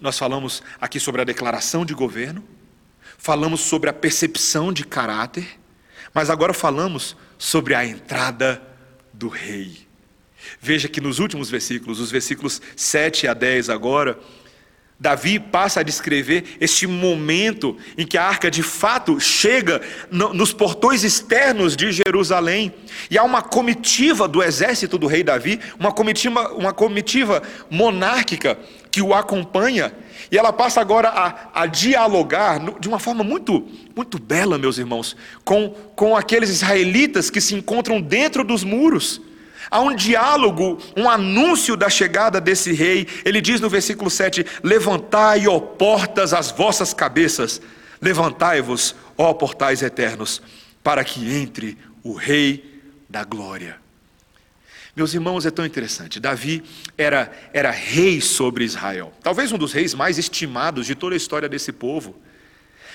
Nós 0.00 0.18
falamos 0.18 0.62
aqui 0.80 0.98
sobre 0.98 1.20
a 1.20 1.24
declaração 1.24 1.84
de 1.84 1.92
governo, 1.92 2.42
falamos 3.18 3.60
sobre 3.60 3.90
a 3.90 3.92
percepção 3.92 4.72
de 4.72 4.82
caráter, 4.82 5.60
mas 6.14 6.30
agora 6.30 6.54
falamos 6.54 7.16
sobre 7.36 7.74
a 7.74 7.84
entrada 7.84 8.62
do 9.12 9.28
rei. 9.28 9.86
Veja 10.58 10.88
que 10.88 11.02
nos 11.02 11.18
últimos 11.18 11.50
versículos, 11.50 12.00
os 12.00 12.10
versículos 12.10 12.62
7 12.74 13.28
a 13.28 13.34
10 13.34 13.68
agora, 13.68 14.18
Davi 14.98 15.38
passa 15.38 15.80
a 15.80 15.82
descrever 15.82 16.56
este 16.60 16.86
momento 16.86 17.76
em 17.96 18.06
que 18.06 18.16
a 18.16 18.24
arca 18.24 18.50
de 18.50 18.62
fato 18.62 19.20
chega 19.20 19.82
no, 20.10 20.32
nos 20.32 20.52
portões 20.52 21.04
externos 21.04 21.76
de 21.76 21.92
Jerusalém, 21.92 22.72
e 23.10 23.18
há 23.18 23.22
uma 23.22 23.42
comitiva 23.42 24.26
do 24.26 24.42
exército 24.42 24.96
do 24.96 25.06
rei 25.06 25.22
Davi, 25.22 25.60
uma 25.78 25.92
comitiva, 25.92 26.52
uma 26.54 26.72
comitiva 26.72 27.42
monárquica 27.70 28.58
que 28.90 29.00
o 29.00 29.14
acompanha, 29.14 29.92
e 30.30 30.38
ela 30.38 30.52
passa 30.52 30.80
agora 30.80 31.08
a, 31.08 31.62
a 31.62 31.66
dialogar 31.66 32.60
de 32.78 32.88
uma 32.88 32.98
forma 32.98 33.24
muito, 33.24 33.66
muito 33.96 34.18
bela, 34.18 34.58
meus 34.58 34.78
irmãos, 34.78 35.16
com, 35.44 35.70
com 35.94 36.16
aqueles 36.16 36.50
israelitas 36.50 37.30
que 37.30 37.40
se 37.40 37.54
encontram 37.54 38.00
dentro 38.00 38.44
dos 38.44 38.62
muros. 38.62 39.20
Há 39.70 39.80
um 39.80 39.94
diálogo, 39.94 40.78
um 40.96 41.08
anúncio 41.08 41.76
da 41.76 41.88
chegada 41.88 42.40
desse 42.40 42.72
rei. 42.72 43.06
Ele 43.24 43.40
diz 43.40 43.60
no 43.60 43.68
versículo 43.68 44.10
7: 44.10 44.44
Levantai, 44.62 45.46
ó 45.46 45.60
portas, 45.60 46.32
as 46.32 46.50
vossas 46.50 46.92
cabeças, 46.92 47.60
levantai-vos, 48.00 48.96
ó 49.16 49.32
portais 49.32 49.82
eternos, 49.82 50.42
para 50.82 51.04
que 51.04 51.32
entre 51.32 51.78
o 52.02 52.14
rei 52.14 52.82
da 53.08 53.22
glória. 53.24 53.79
Meus 54.94 55.14
irmãos, 55.14 55.46
é 55.46 55.50
tão 55.50 55.64
interessante. 55.64 56.18
Davi 56.18 56.62
era, 56.98 57.30
era 57.52 57.70
rei 57.70 58.20
sobre 58.20 58.64
Israel, 58.64 59.12
talvez 59.22 59.52
um 59.52 59.58
dos 59.58 59.72
reis 59.72 59.94
mais 59.94 60.18
estimados 60.18 60.86
de 60.86 60.94
toda 60.94 61.14
a 61.14 61.16
história 61.16 61.48
desse 61.48 61.72
povo. 61.72 62.16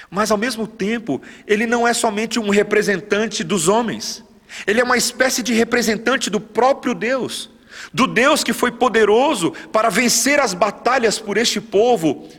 Mas, 0.09 0.29
ao 0.29 0.37
mesmo 0.37 0.67
tempo, 0.67 1.21
ele 1.47 1.65
não 1.65 1.87
é 1.87 1.93
somente 1.93 2.39
um 2.39 2.49
representante 2.49 3.43
dos 3.43 3.67
homens, 3.67 4.23
ele 4.67 4.79
é 4.79 4.83
uma 4.83 4.97
espécie 4.97 5.41
de 5.41 5.53
representante 5.53 6.29
do 6.29 6.39
próprio 6.39 6.93
Deus, 6.93 7.49
do 7.93 8.07
Deus 8.07 8.43
que 8.43 8.53
foi 8.53 8.71
poderoso 8.71 9.51
para 9.71 9.89
vencer 9.89 10.39
as 10.39 10.53
batalhas 10.53 11.17
por 11.17 11.37
este 11.37 11.59
povo, 11.59 12.29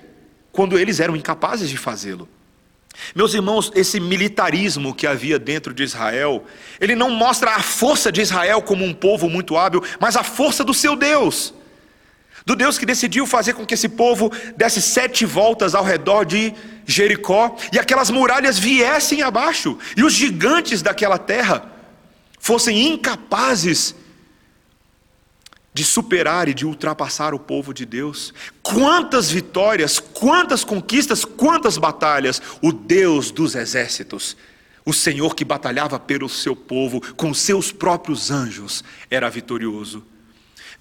quando 0.53 0.79
eles 0.79 1.01
eram 1.01 1.17
incapazes 1.17 1.69
de 1.69 1.77
fazê-lo. 1.77 2.29
Meus 3.15 3.35
irmãos, 3.35 3.71
esse 3.75 4.01
militarismo 4.01 4.95
que 4.95 5.07
havia 5.07 5.39
dentro 5.39 5.73
de 5.73 5.83
Israel, 5.83 6.45
ele 6.81 6.95
não 6.95 7.11
mostra 7.11 7.53
a 7.53 7.63
força 7.63 8.11
de 8.11 8.21
Israel 8.21 8.63
como 8.63 8.85
um 8.85 8.95
povo 8.95 9.29
muito 9.29 9.57
hábil, 9.57 9.83
mas 10.01 10.17
a 10.17 10.23
força 10.23 10.65
do 10.65 10.75
seu 10.75 10.97
Deus. 10.97 11.55
Do 12.45 12.55
Deus 12.55 12.79
que 12.79 12.87
decidiu 12.87 13.27
fazer 13.27 13.55
com 13.55 13.67
que 13.67 13.75
esse 13.75 13.89
povo 13.89 14.31
desse 14.57 14.81
sete 14.81 15.25
voltas 15.25 15.75
ao 15.75 15.85
redor 15.85 16.25
de 16.25 16.55
Jericó 16.87 17.57
e 17.73 17.79
aquelas 17.79 18.11
muralhas 18.11 18.59
viessem 18.59 19.23
abaixo, 19.23 19.77
e 19.97 20.05
os 20.05 20.13
gigantes 20.13 20.81
daquela 20.81 21.19
terra 21.19 21.69
fossem 22.39 22.87
incapazes 22.87 23.97
de 25.77 25.85
superar 25.85 26.49
e 26.49 26.55
de 26.55 26.65
ultrapassar 26.65 27.35
o 27.35 27.39
povo 27.39 27.75
de 27.75 27.85
Deus. 27.85 28.33
Quantas 28.63 29.31
vitórias, 29.31 29.99
quantas 29.99 30.65
conquistas, 30.65 31.23
quantas 31.23 31.77
batalhas 31.77 32.41
o 32.63 32.73
Deus 32.73 33.31
dos 33.31 33.55
exércitos, 33.55 34.39
o 34.87 34.95
Senhor 34.95 35.35
que 35.35 35.45
batalhava 35.45 36.01
pelo 36.01 36.31
seu 36.31 36.57
povo 36.57 37.03
com 37.15 37.35
seus 37.35 37.73
próprios 37.73 38.31
anjos, 38.31 38.83
era 39.11 39.29
vitorioso. 39.29 40.03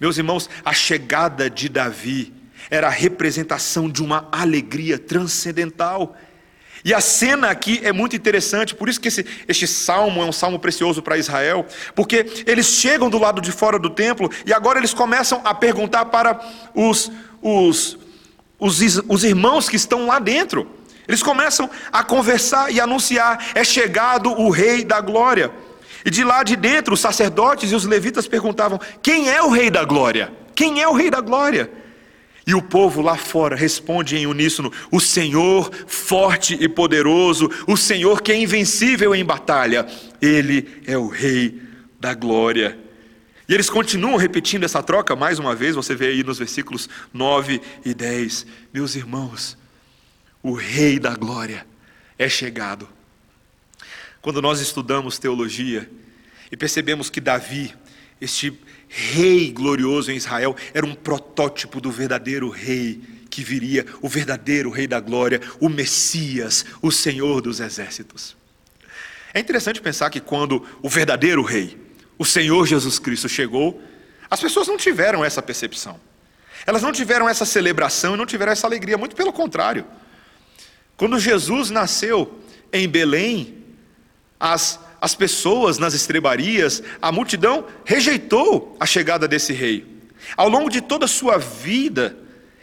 Meus 0.00 0.16
irmãos, 0.16 0.48
a 0.64 0.72
chegada 0.72 1.50
de 1.50 1.68
Davi 1.68 2.32
era 2.70 2.86
a 2.86 2.90
representação 2.90 3.90
de 3.90 4.02
uma 4.02 4.26
alegria 4.32 4.98
transcendental. 4.98 6.16
E 6.86 6.94
a 6.94 7.00
cena 7.00 7.50
aqui 7.50 7.80
é 7.82 7.92
muito 7.92 8.14
interessante, 8.14 8.72
por 8.72 8.88
isso 8.88 9.00
que 9.00 9.08
esse, 9.08 9.26
este 9.48 9.66
salmo 9.66 10.22
é 10.22 10.24
um 10.24 10.30
salmo 10.30 10.56
precioso 10.56 11.02
para 11.02 11.18
Israel, 11.18 11.66
porque 11.96 12.44
eles 12.46 12.64
chegam 12.66 13.10
do 13.10 13.18
lado 13.18 13.40
de 13.40 13.50
fora 13.50 13.76
do 13.76 13.90
templo 13.90 14.30
e 14.46 14.52
agora 14.52 14.78
eles 14.78 14.94
começam 14.94 15.40
a 15.42 15.52
perguntar 15.52 16.04
para 16.04 16.40
os, 16.72 17.10
os, 17.42 17.98
os, 18.56 19.02
os 19.08 19.24
irmãos 19.24 19.68
que 19.68 19.74
estão 19.74 20.06
lá 20.06 20.20
dentro. 20.20 20.70
Eles 21.08 21.24
começam 21.24 21.68
a 21.92 22.04
conversar 22.04 22.72
e 22.72 22.80
anunciar: 22.80 23.44
é 23.56 23.64
chegado 23.64 24.30
o 24.30 24.48
Rei 24.48 24.84
da 24.84 25.00
Glória. 25.00 25.50
E 26.04 26.10
de 26.10 26.22
lá 26.22 26.44
de 26.44 26.54
dentro, 26.54 26.94
os 26.94 27.00
sacerdotes 27.00 27.72
e 27.72 27.74
os 27.74 27.84
levitas 27.84 28.28
perguntavam: 28.28 28.80
quem 29.02 29.28
é 29.28 29.42
o 29.42 29.50
Rei 29.50 29.72
da 29.72 29.84
Glória? 29.84 30.32
Quem 30.54 30.80
é 30.80 30.86
o 30.86 30.92
Rei 30.92 31.10
da 31.10 31.20
Glória? 31.20 31.68
E 32.46 32.54
o 32.54 32.62
povo 32.62 33.02
lá 33.02 33.16
fora 33.16 33.56
responde 33.56 34.16
em 34.16 34.26
uníssono: 34.26 34.72
O 34.90 35.00
Senhor 35.00 35.68
forte 35.86 36.56
e 36.60 36.68
poderoso, 36.68 37.50
o 37.66 37.76
Senhor 37.76 38.22
que 38.22 38.30
é 38.30 38.36
invencível 38.36 39.14
em 39.14 39.24
batalha, 39.24 39.84
Ele 40.22 40.82
é 40.86 40.96
o 40.96 41.08
Rei 41.08 41.60
da 41.98 42.14
glória. 42.14 42.78
E 43.48 43.54
eles 43.54 43.70
continuam 43.70 44.16
repetindo 44.16 44.64
essa 44.64 44.82
troca 44.82 45.14
mais 45.14 45.38
uma 45.38 45.54
vez, 45.54 45.74
você 45.74 45.94
vê 45.94 46.08
aí 46.08 46.22
nos 46.22 46.38
versículos 46.38 46.88
9 47.12 47.60
e 47.84 47.94
10. 47.94 48.46
Meus 48.72 48.94
irmãos, 48.96 49.56
o 50.42 50.52
Rei 50.52 50.98
da 50.98 51.14
glória 51.14 51.66
é 52.18 52.28
chegado. 52.28 52.88
Quando 54.20 54.42
nós 54.42 54.60
estudamos 54.60 55.18
teologia 55.18 55.88
e 56.50 56.56
percebemos 56.56 57.08
que 57.08 57.20
Davi, 57.20 57.72
este 58.20 58.52
rei 58.88 59.50
glorioso 59.50 60.10
em 60.10 60.16
Israel, 60.16 60.56
era 60.72 60.86
um 60.86 60.94
protótipo 60.94 61.80
do 61.80 61.90
verdadeiro 61.90 62.48
rei 62.48 63.00
que 63.28 63.42
viria, 63.42 63.84
o 64.00 64.08
verdadeiro 64.08 64.70
rei 64.70 64.86
da 64.86 65.00
glória, 65.00 65.40
o 65.60 65.68
Messias, 65.68 66.64
o 66.80 66.90
Senhor 66.90 67.42
dos 67.42 67.60
exércitos. 67.60 68.36
É 69.34 69.40
interessante 69.40 69.80
pensar 69.80 70.08
que 70.08 70.20
quando 70.20 70.64
o 70.82 70.88
verdadeiro 70.88 71.42
rei, 71.42 71.78
o 72.18 72.24
Senhor 72.24 72.66
Jesus 72.66 72.98
Cristo 72.98 73.28
chegou, 73.28 73.82
as 74.30 74.40
pessoas 74.40 74.66
não 74.66 74.76
tiveram 74.76 75.24
essa 75.24 75.42
percepção. 75.42 76.00
Elas 76.66 76.82
não 76.82 76.92
tiveram 76.92 77.28
essa 77.28 77.44
celebração 77.44 78.14
e 78.14 78.16
não 78.16 78.26
tiveram 78.26 78.52
essa 78.52 78.66
alegria, 78.66 78.96
muito 78.96 79.14
pelo 79.14 79.32
contrário. 79.32 79.84
Quando 80.96 81.18
Jesus 81.18 81.70
nasceu 81.70 82.40
em 82.72 82.88
Belém, 82.88 83.62
as, 84.40 84.80
as 85.00 85.14
pessoas 85.14 85.78
nas 85.78 85.94
estrebarias, 85.94 86.82
a 87.00 87.12
multidão 87.12 87.66
rejeitou 87.84 88.76
a 88.80 88.86
chegada 88.86 89.28
desse 89.28 89.52
rei. 89.52 89.86
Ao 90.36 90.48
longo 90.48 90.70
de 90.70 90.80
toda 90.80 91.04
a 91.04 91.08
sua 91.08 91.38
vida, 91.38 92.16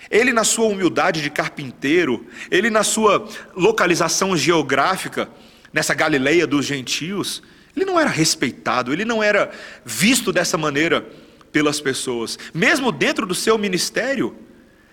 ele, 0.10 0.34
na 0.34 0.44
sua 0.44 0.66
humildade 0.66 1.22
de 1.22 1.30
carpinteiro, 1.30 2.26
ele, 2.50 2.70
na 2.70 2.84
sua 2.84 3.28
localização 3.56 4.36
geográfica, 4.36 5.30
nessa 5.72 5.94
Galileia 5.94 6.46
dos 6.46 6.66
gentios, 6.66 7.42
ele 7.76 7.86
não 7.86 8.00
era 8.00 8.10
respeitado, 8.10 8.94
ele 8.94 9.06
não 9.06 9.24
era 9.24 9.52
visto 9.84 10.32
dessa 10.32 10.58
maneira 10.58 11.06
pelas 11.52 11.80
pessoas. 11.80 12.38
Mesmo 12.54 12.92
dentro 12.92 13.26
do 13.26 13.34
seu 13.34 13.58
ministério, 13.58 14.36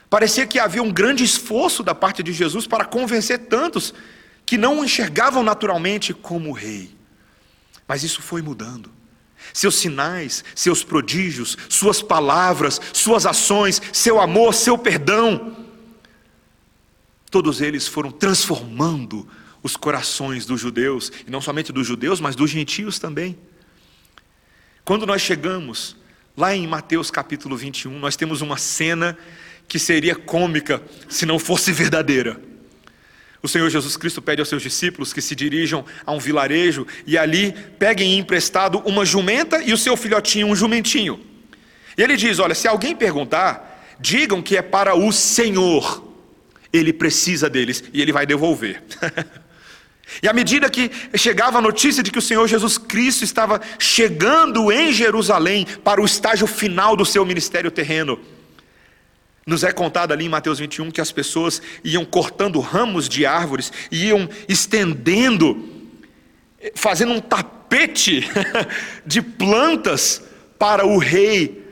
parecia 0.09 0.47
que 0.47 0.59
havia 0.59 0.83
um 0.83 0.91
grande 0.91 1.25
esforço 1.25 1.83
da 1.83 1.95
parte 1.95 2.23
de 2.23 2.33
Jesus 2.33 2.67
para 2.67 2.85
convencer 2.85 3.39
tantos 3.41 3.93
que 4.47 4.57
não 4.57 4.81
o 4.81 4.85
enxergavam 4.85 5.43
naturalmente 5.43 6.15
como 6.15 6.53
rei. 6.53 7.00
Mas 7.91 8.05
isso 8.05 8.23
foi 8.23 8.41
mudando. 8.41 8.89
Seus 9.53 9.75
sinais, 9.75 10.45
seus 10.55 10.85
prodígios, 10.85 11.59
suas 11.69 12.01
palavras, 12.01 12.81
suas 12.93 13.27
ações, 13.27 13.83
seu 13.93 14.21
amor, 14.21 14.55
seu 14.55 14.79
perdão, 14.79 15.57
todos 17.33 17.61
eles 17.61 17.89
foram 17.89 18.13
transformando 18.13 19.29
os 19.61 19.75
corações 19.75 20.47
dos 20.47 20.61
judeus, 20.61 21.11
e 21.27 21.33
não 21.33 21.41
somente 21.41 21.73
dos 21.73 21.85
judeus, 21.85 22.21
mas 22.21 22.37
dos 22.37 22.49
gentios 22.49 23.01
também. 23.01 23.37
Quando 24.85 25.05
nós 25.05 25.21
chegamos 25.21 25.97
lá 26.37 26.55
em 26.55 26.69
Mateus 26.69 27.11
capítulo 27.11 27.57
21, 27.57 27.99
nós 27.99 28.15
temos 28.15 28.41
uma 28.41 28.57
cena 28.57 29.19
que 29.67 29.81
seria 29.81 30.15
cômica 30.15 30.81
se 31.09 31.27
não 31.27 31.41
fosse 31.41 31.73
verdadeira. 31.73 32.41
O 33.43 33.49
Senhor 33.49 33.69
Jesus 33.71 33.97
Cristo 33.97 34.21
pede 34.21 34.41
aos 34.41 34.49
seus 34.49 34.63
discípulos 34.63 35.13
que 35.13 35.23
se 35.23 35.35
dirijam 35.35 35.85
a 36.05 36.13
um 36.13 36.19
vilarejo 36.19 36.87
e 37.07 37.17
ali 37.17 37.53
peguem 37.79 38.19
emprestado 38.19 38.81
uma 38.81 39.05
jumenta 39.05 39.63
e 39.63 39.73
o 39.73 39.79
seu 39.79 39.97
filhotinho, 39.97 40.47
um 40.47 40.57
jumentinho. 40.57 41.21
E 41.97 42.03
ele 42.03 42.17
diz: 42.17 42.39
Olha, 42.39 42.55
se 42.55 42.69
alguém 42.69 42.95
perguntar, 42.95 43.97
digam 43.99 44.43
que 44.43 44.57
é 44.57 44.63
para 44.63 44.95
o 44.95 45.11
Senhor, 45.11 46.05
ele 46.73 46.93
precisa 46.93 47.49
deles 47.49 47.83
e 47.93 48.03
ele 48.03 48.13
vai 48.13 48.27
devolver. 48.27 48.83
E 50.23 50.29
à 50.29 50.33
medida 50.33 50.69
que 50.69 50.91
chegava 51.15 51.59
a 51.59 51.63
notícia 51.63 52.03
de 52.03 52.11
que 52.11 52.19
o 52.19 52.23
Senhor 52.23 52.47
Jesus 52.49 52.77
Cristo 52.77 53.23
estava 53.23 53.61
chegando 53.79 54.73
em 54.73 54.93
Jerusalém 54.93 55.65
para 55.85 56.01
o 56.01 56.05
estágio 56.05 56.49
final 56.49 56.97
do 56.97 57.07
seu 57.07 57.25
ministério 57.25 57.71
terreno, 57.71 58.19
nos 59.51 59.65
é 59.65 59.73
contado 59.73 60.13
ali 60.13 60.27
em 60.27 60.29
Mateus 60.29 60.61
21 60.61 60.93
que 60.93 61.01
as 61.01 61.11
pessoas 61.11 61.61
iam 61.83 62.05
cortando 62.05 62.61
ramos 62.61 63.09
de 63.09 63.27
árvores, 63.27 63.73
iam 63.91 64.31
estendendo, 64.49 65.69
fazendo 66.77 67.13
um 67.13 67.21
tapete 67.21 68.25
de 69.05 69.21
plantas 69.21 70.23
para 70.57 70.87
o 70.87 70.99
rei. 70.99 71.67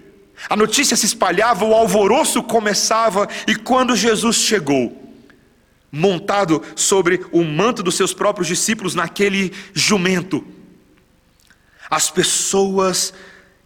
A 0.50 0.56
notícia 0.56 0.96
se 0.96 1.06
espalhava, 1.06 1.64
o 1.64 1.72
alvoroço 1.72 2.42
começava, 2.42 3.28
e 3.46 3.54
quando 3.54 3.94
Jesus 3.94 4.38
chegou, 4.38 5.14
montado 5.92 6.60
sobre 6.74 7.24
o 7.30 7.44
manto 7.44 7.80
dos 7.80 7.94
seus 7.94 8.12
próprios 8.12 8.48
discípulos 8.48 8.96
naquele 8.96 9.52
jumento. 9.72 10.44
As 11.88 12.10
pessoas, 12.10 13.14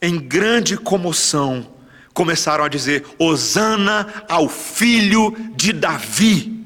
em 0.02 0.18
grande 0.18 0.76
comoção, 0.76 1.71
começaram 2.12 2.64
a 2.64 2.68
dizer: 2.68 3.04
Hosana 3.18 4.24
ao 4.28 4.48
filho 4.48 5.34
de 5.54 5.72
Davi. 5.72 6.60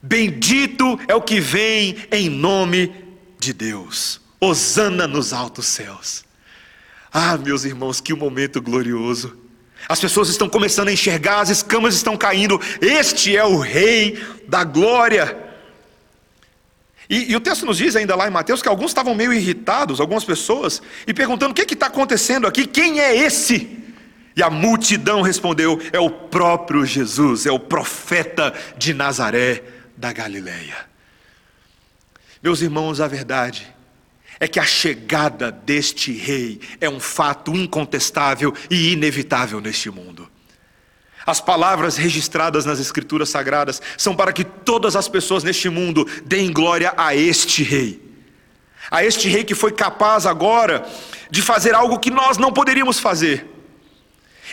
Bendito 0.00 0.98
é 1.08 1.14
o 1.14 1.22
que 1.22 1.40
vem 1.40 1.96
em 2.10 2.28
nome 2.28 2.92
de 3.38 3.52
Deus. 3.52 4.20
Hosana 4.40 5.06
nos 5.06 5.32
altos 5.32 5.66
céus. 5.66 6.24
Ah, 7.12 7.36
meus 7.36 7.64
irmãos, 7.64 8.00
que 8.00 8.14
momento 8.14 8.62
glorioso. 8.62 9.36
As 9.88 10.00
pessoas 10.00 10.28
estão 10.28 10.48
começando 10.48 10.88
a 10.88 10.92
enxergar, 10.92 11.40
as 11.40 11.50
escamas 11.50 11.94
estão 11.94 12.16
caindo. 12.16 12.60
Este 12.80 13.36
é 13.36 13.44
o 13.44 13.58
Rei 13.58 14.22
da 14.46 14.64
Glória. 14.64 15.36
E, 17.08 17.32
e, 17.32 17.36
o 17.36 17.40
texto 17.40 17.64
nos 17.64 17.78
diz 17.78 17.96
ainda 17.96 18.14
lá 18.14 18.28
em 18.28 18.30
Mateus 18.30 18.60
que 18.60 18.68
alguns 18.68 18.90
estavam 18.90 19.14
meio 19.14 19.32
irritados, 19.32 20.00
algumas 20.00 20.24
pessoas, 20.24 20.82
e 21.06 21.14
perguntando: 21.14 21.52
o 21.52 21.54
que 21.54 21.72
está 21.72 21.86
acontecendo 21.86 22.46
aqui? 22.46 22.66
Quem 22.66 23.00
é 23.00 23.16
esse? 23.16 23.87
E 24.38 24.42
a 24.42 24.48
multidão 24.48 25.20
respondeu: 25.20 25.80
é 25.92 25.98
o 25.98 26.08
próprio 26.08 26.86
Jesus, 26.86 27.44
é 27.44 27.50
o 27.50 27.58
profeta 27.58 28.54
de 28.76 28.94
Nazaré 28.94 29.64
da 29.96 30.12
Galileia. 30.12 30.76
Meus 32.40 32.62
irmãos, 32.62 33.00
a 33.00 33.08
verdade 33.08 33.66
é 34.38 34.46
que 34.46 34.60
a 34.60 34.64
chegada 34.64 35.50
deste 35.50 36.12
rei 36.12 36.60
é 36.80 36.88
um 36.88 37.00
fato 37.00 37.50
incontestável 37.56 38.54
e 38.70 38.92
inevitável 38.92 39.60
neste 39.60 39.90
mundo. 39.90 40.30
As 41.26 41.40
palavras 41.40 41.96
registradas 41.96 42.64
nas 42.64 42.78
Escrituras 42.78 43.30
Sagradas 43.30 43.82
são 43.96 44.14
para 44.14 44.32
que 44.32 44.44
todas 44.44 44.94
as 44.94 45.08
pessoas 45.08 45.42
neste 45.42 45.68
mundo 45.68 46.06
deem 46.24 46.52
glória 46.52 46.94
a 46.96 47.12
este 47.12 47.64
rei. 47.64 48.00
A 48.88 49.04
este 49.04 49.28
rei 49.28 49.42
que 49.42 49.56
foi 49.56 49.72
capaz 49.72 50.26
agora 50.26 50.88
de 51.28 51.42
fazer 51.42 51.74
algo 51.74 51.98
que 51.98 52.08
nós 52.08 52.38
não 52.38 52.52
poderíamos 52.52 53.00
fazer. 53.00 53.57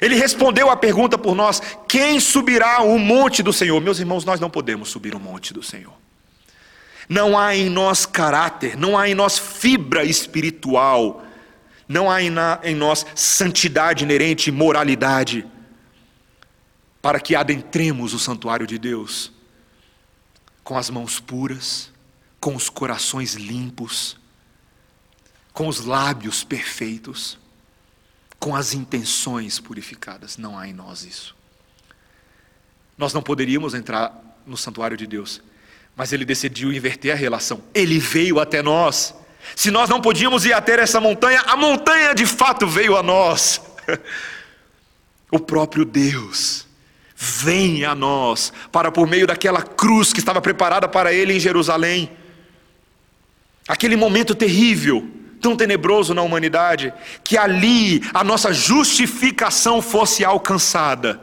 Ele 0.01 0.15
respondeu 0.15 0.69
à 0.69 0.75
pergunta 0.75 1.17
por 1.17 1.35
nós: 1.35 1.61
quem 1.87 2.19
subirá 2.19 2.81
o 2.81 2.97
monte 2.99 3.41
do 3.41 3.53
Senhor? 3.53 3.79
Meus 3.81 3.99
irmãos, 3.99 4.25
nós 4.25 4.39
não 4.39 4.49
podemos 4.49 4.89
subir 4.89 5.15
o 5.15 5.19
monte 5.19 5.53
do 5.53 5.63
Senhor. 5.63 5.93
Não 7.07 7.37
há 7.37 7.55
em 7.55 7.69
nós 7.69 8.05
caráter, 8.05 8.75
não 8.77 8.97
há 8.97 9.07
em 9.07 9.13
nós 9.13 9.37
fibra 9.37 10.03
espiritual, 10.03 11.23
não 11.87 12.09
há 12.09 12.21
em 12.21 12.75
nós 12.75 13.05
santidade 13.13 14.03
inerente, 14.03 14.51
moralidade, 14.51 15.45
para 17.01 17.19
que 17.19 17.35
adentremos 17.35 18.13
o 18.13 18.19
santuário 18.19 18.65
de 18.65 18.79
Deus 18.79 19.31
com 20.63 20.75
as 20.75 20.89
mãos 20.89 21.19
puras, 21.19 21.91
com 22.39 22.55
os 22.55 22.69
corações 22.69 23.35
limpos, 23.35 24.17
com 25.53 25.67
os 25.67 25.85
lábios 25.85 26.43
perfeitos, 26.43 27.37
com 28.39 28.55
as 28.55 28.73
intenções 28.73 29.59
purificadas. 29.59 30.37
Não 30.37 30.57
há 30.57 30.67
em 30.67 30.73
nós 30.73 31.03
isso. 31.03 31.35
Nós 32.97 33.13
não 33.13 33.21
poderíamos 33.21 33.73
entrar 33.73 34.13
no 34.45 34.55
santuário 34.55 34.95
de 34.95 35.07
Deus 35.07 35.41
mas 35.95 36.11
ele 36.11 36.25
decidiu 36.25 36.73
inverter 36.73 37.13
a 37.13 37.15
relação. 37.15 37.63
Ele 37.73 37.99
veio 37.99 38.39
até 38.39 38.61
nós. 38.61 39.15
Se 39.55 39.71
nós 39.71 39.89
não 39.89 40.01
podíamos 40.01 40.45
ir 40.45 40.53
até 40.53 40.79
essa 40.79 40.99
montanha, 40.99 41.41
a 41.41 41.55
montanha 41.55 42.13
de 42.13 42.25
fato 42.25 42.67
veio 42.67 42.97
a 42.97 43.03
nós. 43.03 43.61
o 45.31 45.39
próprio 45.39 45.85
Deus 45.85 46.67
vem 47.15 47.85
a 47.85 47.95
nós 47.95 48.51
para 48.71 48.91
por 48.91 49.07
meio 49.07 49.25
daquela 49.25 49.61
cruz 49.61 50.11
que 50.11 50.19
estava 50.19 50.41
preparada 50.41 50.87
para 50.87 51.13
ele 51.13 51.33
em 51.33 51.39
Jerusalém. 51.39 52.11
Aquele 53.67 53.95
momento 53.95 54.35
terrível, 54.35 55.09
tão 55.41 55.55
tenebroso 55.55 56.13
na 56.13 56.21
humanidade, 56.21 56.93
que 57.23 57.37
ali 57.37 58.01
a 58.13 58.23
nossa 58.23 58.53
justificação 58.53 59.81
fosse 59.81 60.23
alcançada 60.25 61.21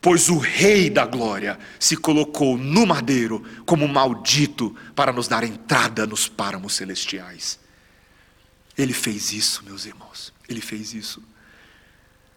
pois 0.00 0.28
o 0.28 0.38
Rei 0.38 0.88
da 0.88 1.04
Glória 1.04 1.58
se 1.78 1.96
colocou 1.96 2.56
no 2.56 2.86
madeiro 2.86 3.44
como 3.66 3.88
maldito 3.88 4.74
para 4.94 5.12
nos 5.12 5.28
dar 5.28 5.44
entrada 5.44 6.06
nos 6.06 6.28
páramos 6.28 6.74
celestiais. 6.74 7.58
Ele 8.76 8.92
fez 8.92 9.32
isso, 9.32 9.64
meus 9.64 9.86
irmãos, 9.86 10.32
ele 10.48 10.60
fez 10.60 10.94
isso. 10.94 11.22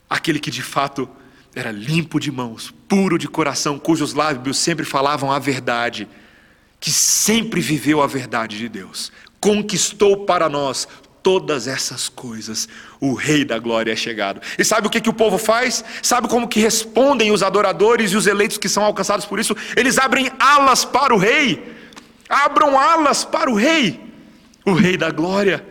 Aquele 0.09 0.39
que 0.39 0.49
de 0.49 0.63
fato 0.63 1.07
era 1.53 1.71
limpo 1.71 2.19
de 2.19 2.31
mãos, 2.31 2.73
puro 2.87 3.17
de 3.17 3.27
coração, 3.27 3.77
cujos 3.77 4.13
lábios 4.13 4.57
sempre 4.57 4.83
falavam 4.83 5.31
a 5.31 5.37
verdade, 5.37 6.07
que 6.79 6.91
sempre 6.91 7.61
viveu 7.61 8.01
a 8.01 8.07
verdade 8.07 8.57
de 8.57 8.67
Deus, 8.67 9.11
conquistou 9.41 10.25
para 10.25 10.47
nós 10.47 10.87
todas 11.23 11.67
essas 11.67 12.09
coisas, 12.09 12.67
o 12.99 13.13
Rei 13.13 13.45
da 13.45 13.59
Glória 13.59 13.91
é 13.91 13.95
chegado. 13.95 14.41
E 14.57 14.63
sabe 14.63 14.87
o 14.87 14.89
que, 14.89 15.01
que 15.01 15.09
o 15.09 15.13
povo 15.13 15.37
faz? 15.37 15.83
Sabe 16.01 16.27
como 16.27 16.47
que 16.47 16.59
respondem 16.59 17.31
os 17.31 17.43
adoradores 17.43 18.11
e 18.11 18.17
os 18.17 18.27
eleitos 18.27 18.57
que 18.57 18.69
são 18.69 18.83
alcançados 18.83 19.25
por 19.25 19.39
isso? 19.39 19.55
Eles 19.75 19.97
abrem 19.97 20.31
alas 20.39 20.83
para 20.83 21.13
o 21.13 21.17
Rei. 21.17 21.75
Abram 22.27 22.79
alas 22.79 23.25
para 23.25 23.51
o 23.51 23.55
Rei, 23.55 23.99
o 24.65 24.73
Rei 24.73 24.95
da 24.95 25.11
Glória. 25.11 25.65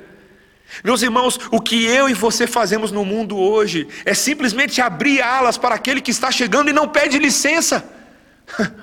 Meus 0.85 1.03
irmãos, 1.03 1.41
o 1.51 1.61
que 1.61 1.85
eu 1.85 2.09
e 2.09 2.15
você 2.15 2.47
fazemos 2.47 2.93
no 2.93 3.05
mundo 3.05 3.37
hoje 3.37 3.89
é 4.05 4.15
simplesmente 4.15 4.81
abrir 4.81 5.21
alas 5.21 5.57
para 5.57 5.75
aquele 5.75 6.01
que 6.01 6.11
está 6.11 6.31
chegando 6.31 6.71
e 6.71 6.73
não 6.73 6.87
pede 6.87 7.19
licença. 7.19 7.83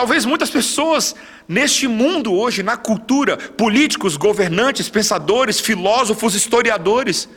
Talvez 0.00 0.24
muitas 0.24 0.48
pessoas 0.48 1.14
neste 1.46 1.86
mundo 1.86 2.32
hoje, 2.32 2.62
na 2.62 2.74
cultura, 2.74 3.36
políticos, 3.36 4.16
governantes, 4.16 4.88
pensadores, 4.88 5.60
filósofos, 5.60 6.34
historiadores, 6.34 7.28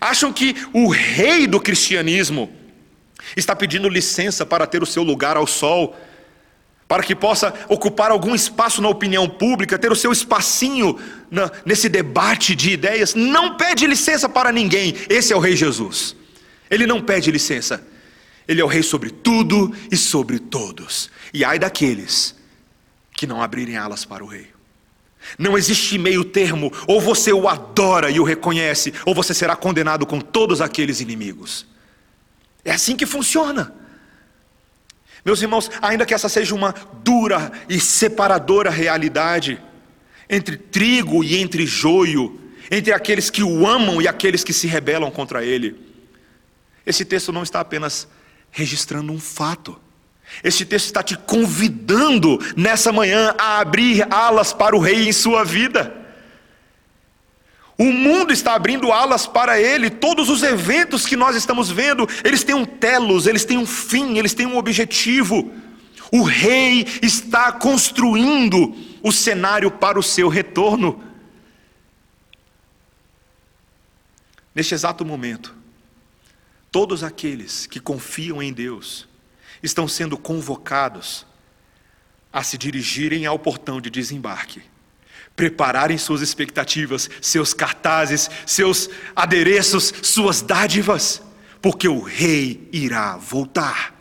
acham 0.00 0.32
que 0.32 0.56
o 0.72 0.88
rei 0.88 1.46
do 1.46 1.60
cristianismo 1.60 2.50
está 3.36 3.54
pedindo 3.54 3.88
licença 3.88 4.44
para 4.44 4.66
ter 4.66 4.82
o 4.82 4.86
seu 4.86 5.04
lugar 5.04 5.36
ao 5.36 5.46
sol, 5.46 5.96
para 6.88 7.04
que 7.04 7.14
possa 7.14 7.54
ocupar 7.68 8.10
algum 8.10 8.34
espaço 8.34 8.82
na 8.82 8.88
opinião 8.88 9.28
pública, 9.28 9.78
ter 9.78 9.92
o 9.92 9.94
seu 9.94 10.10
espacinho 10.10 10.98
na, 11.30 11.48
nesse 11.64 11.88
debate 11.88 12.56
de 12.56 12.72
ideias. 12.72 13.14
Não 13.14 13.56
pede 13.56 13.86
licença 13.86 14.28
para 14.28 14.50
ninguém, 14.50 14.96
esse 15.08 15.32
é 15.32 15.36
o 15.36 15.38
Rei 15.38 15.54
Jesus. 15.54 16.16
Ele 16.68 16.88
não 16.88 17.00
pede 17.00 17.30
licença, 17.30 17.80
ele 18.50 18.60
é 18.60 18.64
o 18.64 18.66
Rei 18.66 18.82
sobre 18.82 19.10
tudo 19.10 19.72
e 19.92 19.96
sobre 19.96 20.40
todos. 20.40 21.08
E 21.32 21.44
ai 21.44 21.56
daqueles 21.56 22.34
que 23.12 23.24
não 23.24 23.40
abrirem 23.40 23.76
alas 23.76 24.04
para 24.04 24.24
o 24.24 24.26
Rei. 24.26 24.48
Não 25.38 25.56
existe 25.56 25.96
meio 25.96 26.24
termo, 26.24 26.72
ou 26.88 27.00
você 27.00 27.32
o 27.32 27.48
adora 27.48 28.10
e 28.10 28.18
o 28.18 28.24
reconhece, 28.24 28.92
ou 29.06 29.14
você 29.14 29.32
será 29.32 29.54
condenado 29.54 30.04
com 30.04 30.20
todos 30.20 30.60
aqueles 30.60 31.00
inimigos. 31.00 31.64
É 32.64 32.72
assim 32.72 32.96
que 32.96 33.06
funciona. 33.06 33.72
Meus 35.24 35.40
irmãos, 35.40 35.70
ainda 35.80 36.04
que 36.04 36.12
essa 36.12 36.28
seja 36.28 36.52
uma 36.52 36.74
dura 37.04 37.52
e 37.68 37.78
separadora 37.78 38.68
realidade, 38.68 39.62
entre 40.28 40.56
trigo 40.56 41.22
e 41.22 41.36
entre 41.36 41.66
joio, 41.66 42.40
entre 42.68 42.92
aqueles 42.92 43.30
que 43.30 43.44
o 43.44 43.64
amam 43.64 44.02
e 44.02 44.08
aqueles 44.08 44.42
que 44.42 44.52
se 44.52 44.66
rebelam 44.66 45.08
contra 45.08 45.44
ele, 45.44 45.76
esse 46.84 47.04
texto 47.04 47.30
não 47.30 47.44
está 47.44 47.60
apenas 47.60 48.08
registrando 48.50 49.12
um 49.12 49.20
fato, 49.20 49.78
este 50.42 50.64
texto 50.64 50.86
está 50.86 51.02
te 51.02 51.16
convidando 51.16 52.38
nessa 52.56 52.92
manhã 52.92 53.34
a 53.36 53.58
abrir 53.58 54.06
alas 54.12 54.52
para 54.52 54.76
o 54.76 54.80
Rei 54.80 55.08
em 55.08 55.12
sua 55.12 55.44
vida. 55.44 55.96
O 57.76 57.92
mundo 57.92 58.32
está 58.32 58.54
abrindo 58.54 58.92
alas 58.92 59.26
para 59.26 59.60
ele. 59.60 59.88
Todos 59.88 60.28
os 60.28 60.42
eventos 60.42 61.06
que 61.06 61.16
nós 61.16 61.34
estamos 61.34 61.70
vendo, 61.70 62.06
eles 62.22 62.44
têm 62.44 62.54
um 62.54 62.64
telos, 62.64 63.26
eles 63.26 63.44
têm 63.44 63.58
um 63.58 63.66
fim, 63.66 64.18
eles 64.18 64.34
têm 64.34 64.46
um 64.46 64.56
objetivo. 64.56 65.50
O 66.12 66.22
rei 66.22 66.86
está 67.00 67.52
construindo 67.52 68.74
o 69.02 69.10
cenário 69.10 69.70
para 69.70 69.98
o 69.98 70.02
seu 70.02 70.28
retorno. 70.28 71.02
Neste 74.54 74.74
exato 74.74 75.04
momento, 75.04 75.54
todos 76.70 77.02
aqueles 77.02 77.66
que 77.66 77.80
confiam 77.80 78.42
em 78.42 78.52
Deus 78.52 79.08
estão 79.62 79.86
sendo 79.88 80.16
convocados 80.16 81.26
a 82.32 82.42
se 82.42 82.56
dirigirem 82.56 83.26
ao 83.26 83.38
portão 83.38 83.80
de 83.80 83.90
desembarque 83.90 84.62
prepararem 85.40 85.96
suas 85.96 86.20
expectativas, 86.20 87.08
seus 87.22 87.54
cartazes, 87.54 88.30
seus 88.44 88.90
adereços, 89.16 89.90
suas 90.02 90.42
dádivas, 90.42 91.22
porque 91.62 91.88
o 91.88 92.02
rei 92.02 92.68
irá 92.70 93.16
voltar. 93.16 93.98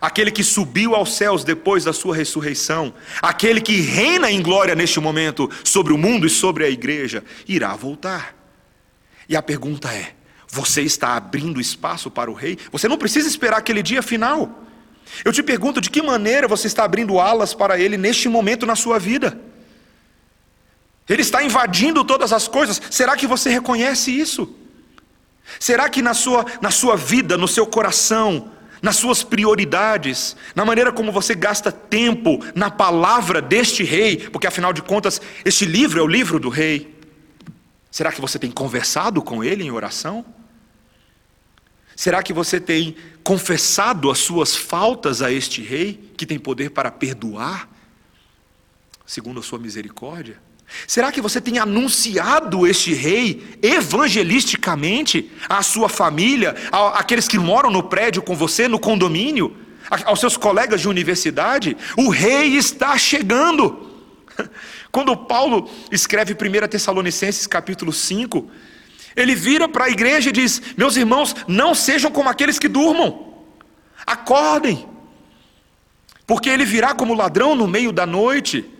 Aquele 0.00 0.30
que 0.30 0.42
subiu 0.42 0.94
aos 0.94 1.14
céus 1.14 1.44
depois 1.44 1.84
da 1.84 1.92
sua 1.92 2.16
ressurreição, 2.16 2.94
aquele 3.20 3.60
que 3.60 3.82
reina 3.82 4.30
em 4.30 4.40
glória 4.40 4.74
neste 4.74 4.98
momento 5.00 5.50
sobre 5.62 5.92
o 5.92 5.98
mundo 5.98 6.26
e 6.26 6.30
sobre 6.30 6.64
a 6.64 6.70
igreja, 6.70 7.22
irá 7.46 7.76
voltar. 7.76 8.34
E 9.28 9.36
a 9.36 9.42
pergunta 9.42 9.92
é: 9.92 10.15
você 10.56 10.80
está 10.80 11.16
abrindo 11.16 11.60
espaço 11.60 12.10
para 12.10 12.30
o 12.30 12.34
rei? 12.34 12.58
Você 12.72 12.88
não 12.88 12.96
precisa 12.96 13.28
esperar 13.28 13.58
aquele 13.58 13.82
dia 13.82 14.02
final. 14.02 14.64
Eu 15.22 15.32
te 15.32 15.42
pergunto 15.42 15.82
de 15.82 15.90
que 15.90 16.00
maneira 16.00 16.48
você 16.48 16.66
está 16.66 16.82
abrindo 16.82 17.20
alas 17.20 17.52
para 17.52 17.78
ele 17.78 17.98
neste 17.98 18.26
momento 18.26 18.64
na 18.64 18.74
sua 18.74 18.98
vida. 18.98 19.38
Ele 21.06 21.20
está 21.20 21.42
invadindo 21.42 22.02
todas 22.02 22.32
as 22.32 22.48
coisas. 22.48 22.80
Será 22.90 23.14
que 23.16 23.26
você 23.26 23.50
reconhece 23.50 24.10
isso? 24.10 24.52
Será 25.60 25.88
que 25.90 26.00
na 26.00 26.14
sua, 26.14 26.46
na 26.60 26.70
sua 26.70 26.96
vida, 26.96 27.36
no 27.36 27.46
seu 27.46 27.66
coração, 27.66 28.50
nas 28.80 28.96
suas 28.96 29.22
prioridades, 29.22 30.36
na 30.54 30.64
maneira 30.64 30.90
como 30.90 31.12
você 31.12 31.34
gasta 31.34 31.70
tempo 31.70 32.42
na 32.54 32.70
palavra 32.70 33.42
deste 33.42 33.84
rei, 33.84 34.16
porque 34.30 34.46
afinal 34.46 34.72
de 34.72 34.80
contas, 34.82 35.20
este 35.44 35.66
livro 35.66 36.00
é 36.00 36.02
o 36.02 36.08
livro 36.08 36.40
do 36.40 36.48
rei. 36.48 36.96
Será 37.90 38.10
que 38.10 38.20
você 38.20 38.38
tem 38.38 38.50
conversado 38.50 39.22
com 39.22 39.44
ele 39.44 39.62
em 39.62 39.70
oração? 39.70 40.24
Será 41.96 42.22
que 42.22 42.34
você 42.34 42.60
tem 42.60 42.94
confessado 43.24 44.10
as 44.10 44.18
suas 44.18 44.54
faltas 44.54 45.22
a 45.22 45.32
este 45.32 45.62
rei, 45.62 46.12
que 46.14 46.26
tem 46.26 46.38
poder 46.38 46.70
para 46.70 46.90
perdoar, 46.90 47.68
segundo 49.06 49.40
a 49.40 49.42
sua 49.42 49.58
misericórdia? 49.58 50.38
Será 50.86 51.10
que 51.10 51.22
você 51.22 51.40
tem 51.40 51.58
anunciado 51.58 52.66
este 52.66 52.92
rei 52.92 53.58
evangelisticamente 53.62 55.30
à 55.48 55.62
sua 55.62 55.88
família, 55.88 56.54
àqueles 56.70 57.26
que 57.26 57.38
moram 57.38 57.70
no 57.70 57.84
prédio 57.84 58.20
com 58.20 58.36
você, 58.36 58.68
no 58.68 58.78
condomínio, 58.78 59.56
aos 60.04 60.20
seus 60.20 60.36
colegas 60.36 60.82
de 60.82 60.88
universidade? 60.88 61.76
O 61.96 62.10
rei 62.10 62.56
está 62.56 62.98
chegando. 62.98 63.90
Quando 64.92 65.16
Paulo 65.16 65.70
escreve 65.90 66.34
1 66.34 66.68
Tessalonicenses 66.68 67.46
capítulo 67.46 67.92
5, 67.92 68.50
ele 69.16 69.34
vira 69.34 69.66
para 69.66 69.86
a 69.86 69.90
igreja 69.90 70.28
e 70.28 70.32
diz: 70.32 70.60
Meus 70.76 70.96
irmãos, 70.96 71.34
não 71.48 71.74
sejam 71.74 72.10
como 72.10 72.28
aqueles 72.28 72.58
que 72.58 72.68
durmam, 72.68 73.34
acordem, 74.06 74.86
porque 76.26 76.50
ele 76.50 76.66
virá 76.66 76.94
como 76.94 77.14
ladrão 77.14 77.56
no 77.56 77.66
meio 77.66 77.90
da 77.90 78.04
noite. 78.04 78.70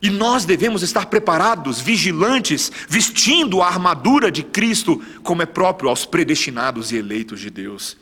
E 0.00 0.10
nós 0.10 0.44
devemos 0.44 0.84
estar 0.84 1.06
preparados, 1.06 1.80
vigilantes, 1.80 2.70
vestindo 2.88 3.60
a 3.60 3.66
armadura 3.66 4.30
de 4.30 4.44
Cristo, 4.44 5.02
como 5.24 5.42
é 5.42 5.46
próprio 5.46 5.88
aos 5.88 6.06
predestinados 6.06 6.92
e 6.92 6.96
eleitos 6.96 7.40
de 7.40 7.50
Deus. 7.50 7.96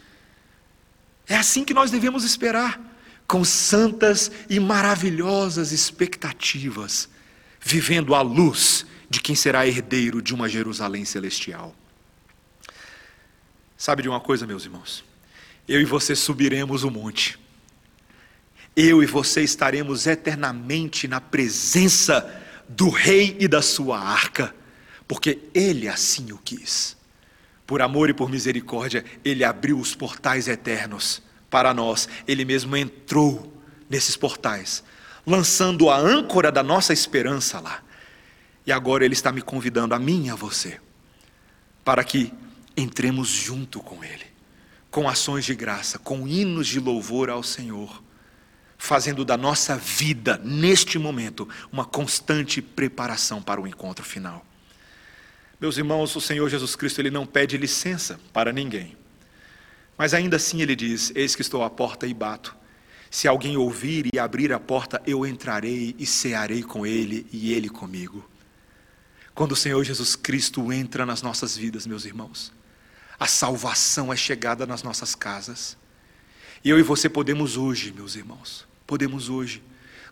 É 1.26 1.36
assim 1.36 1.64
que 1.64 1.72
nós 1.72 1.90
devemos 1.90 2.22
esperar, 2.22 2.78
com 3.26 3.42
santas 3.44 4.30
e 4.50 4.60
maravilhosas 4.60 5.72
expectativas, 5.72 7.08
vivendo 7.60 8.14
à 8.14 8.20
luz 8.20 8.84
de 9.08 9.20
quem 9.20 9.34
será 9.34 9.66
herdeiro 9.66 10.20
de 10.20 10.34
uma 10.34 10.48
Jerusalém 10.48 11.04
celestial. 11.04 11.74
Sabe 13.76 14.02
de 14.02 14.08
uma 14.08 14.20
coisa, 14.20 14.46
meus 14.46 14.64
irmãos? 14.64 15.04
Eu 15.68 15.80
e 15.80 15.84
você 15.84 16.14
subiremos 16.14 16.84
o 16.84 16.90
monte 16.90 17.38
eu 18.76 19.02
e 19.02 19.06
você 19.06 19.40
estaremos 19.40 20.06
eternamente 20.06 21.08
na 21.08 21.18
presença 21.18 22.30
do 22.68 22.90
Rei 22.90 23.34
e 23.40 23.48
da 23.48 23.62
sua 23.62 23.98
arca, 23.98 24.54
porque 25.08 25.38
Ele 25.54 25.88
assim 25.88 26.30
o 26.30 26.36
quis. 26.36 26.94
Por 27.66 27.80
amor 27.80 28.10
e 28.10 28.12
por 28.12 28.28
misericórdia, 28.28 29.02
Ele 29.24 29.42
abriu 29.42 29.78
os 29.78 29.94
portais 29.94 30.46
eternos 30.46 31.22
para 31.48 31.72
nós, 31.72 32.06
Ele 32.28 32.44
mesmo 32.44 32.76
entrou 32.76 33.50
nesses 33.88 34.14
portais, 34.14 34.84
lançando 35.26 35.88
a 35.88 35.96
âncora 35.96 36.52
da 36.52 36.62
nossa 36.62 36.92
esperança 36.92 37.58
lá. 37.58 37.82
E 38.66 38.72
agora 38.72 39.04
Ele 39.04 39.14
está 39.14 39.30
me 39.30 39.40
convidando, 39.40 39.94
a 39.94 39.98
mim 39.98 40.26
e 40.26 40.30
a 40.30 40.34
você, 40.34 40.80
para 41.84 42.02
que 42.02 42.32
entremos 42.76 43.28
junto 43.28 43.80
com 43.80 44.02
Ele, 44.02 44.26
com 44.90 45.08
ações 45.08 45.44
de 45.44 45.54
graça, 45.54 45.98
com 45.98 46.26
hinos 46.26 46.66
de 46.66 46.80
louvor 46.80 47.30
ao 47.30 47.42
Senhor 47.42 48.02
fazendo 48.78 49.24
da 49.24 49.36
nossa 49.36 49.76
vida, 49.76 50.40
neste 50.44 50.98
momento, 50.98 51.48
uma 51.72 51.84
constante 51.84 52.60
preparação 52.60 53.42
para 53.42 53.60
o 53.60 53.66
encontro 53.66 54.04
final. 54.04 54.44
Meus 55.60 55.78
irmãos, 55.78 56.14
o 56.14 56.20
Senhor 56.20 56.48
Jesus 56.48 56.76
Cristo 56.76 57.00
ele 57.00 57.10
não 57.10 57.26
pede 57.26 57.56
licença 57.56 58.20
para 58.32 58.52
ninguém. 58.52 58.96
Mas 59.96 60.12
ainda 60.12 60.36
assim 60.36 60.60
ele 60.60 60.76
diz: 60.76 61.10
Eis 61.14 61.34
que 61.34 61.40
estou 61.40 61.64
à 61.64 61.70
porta 61.70 62.06
e 62.06 62.12
bato. 62.12 62.54
Se 63.10 63.26
alguém 63.26 63.56
ouvir 63.56 64.10
e 64.12 64.18
abrir 64.18 64.52
a 64.52 64.60
porta, 64.60 65.00
eu 65.06 65.24
entrarei 65.24 65.94
e 65.98 66.04
cearei 66.04 66.62
com 66.62 66.84
ele 66.84 67.26
e 67.32 67.54
ele 67.54 67.70
comigo. 67.70 68.28
Quando 69.36 69.52
o 69.52 69.56
Senhor 69.56 69.84
Jesus 69.84 70.16
Cristo 70.16 70.72
entra 70.72 71.04
nas 71.04 71.20
nossas 71.20 71.54
vidas, 71.54 71.86
meus 71.86 72.06
irmãos, 72.06 72.50
a 73.20 73.26
salvação 73.26 74.10
é 74.10 74.16
chegada 74.16 74.66
nas 74.66 74.82
nossas 74.82 75.14
casas. 75.14 75.76
E 76.64 76.70
eu 76.70 76.78
e 76.78 76.82
você 76.82 77.06
podemos 77.06 77.58
hoje, 77.58 77.92
meus 77.92 78.16
irmãos, 78.16 78.66
podemos 78.86 79.28
hoje 79.28 79.62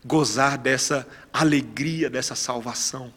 gozar 0.05 0.59
dessa 0.59 1.09
alegria, 1.33 2.11
dessa 2.11 2.35
salvação. 2.35 3.14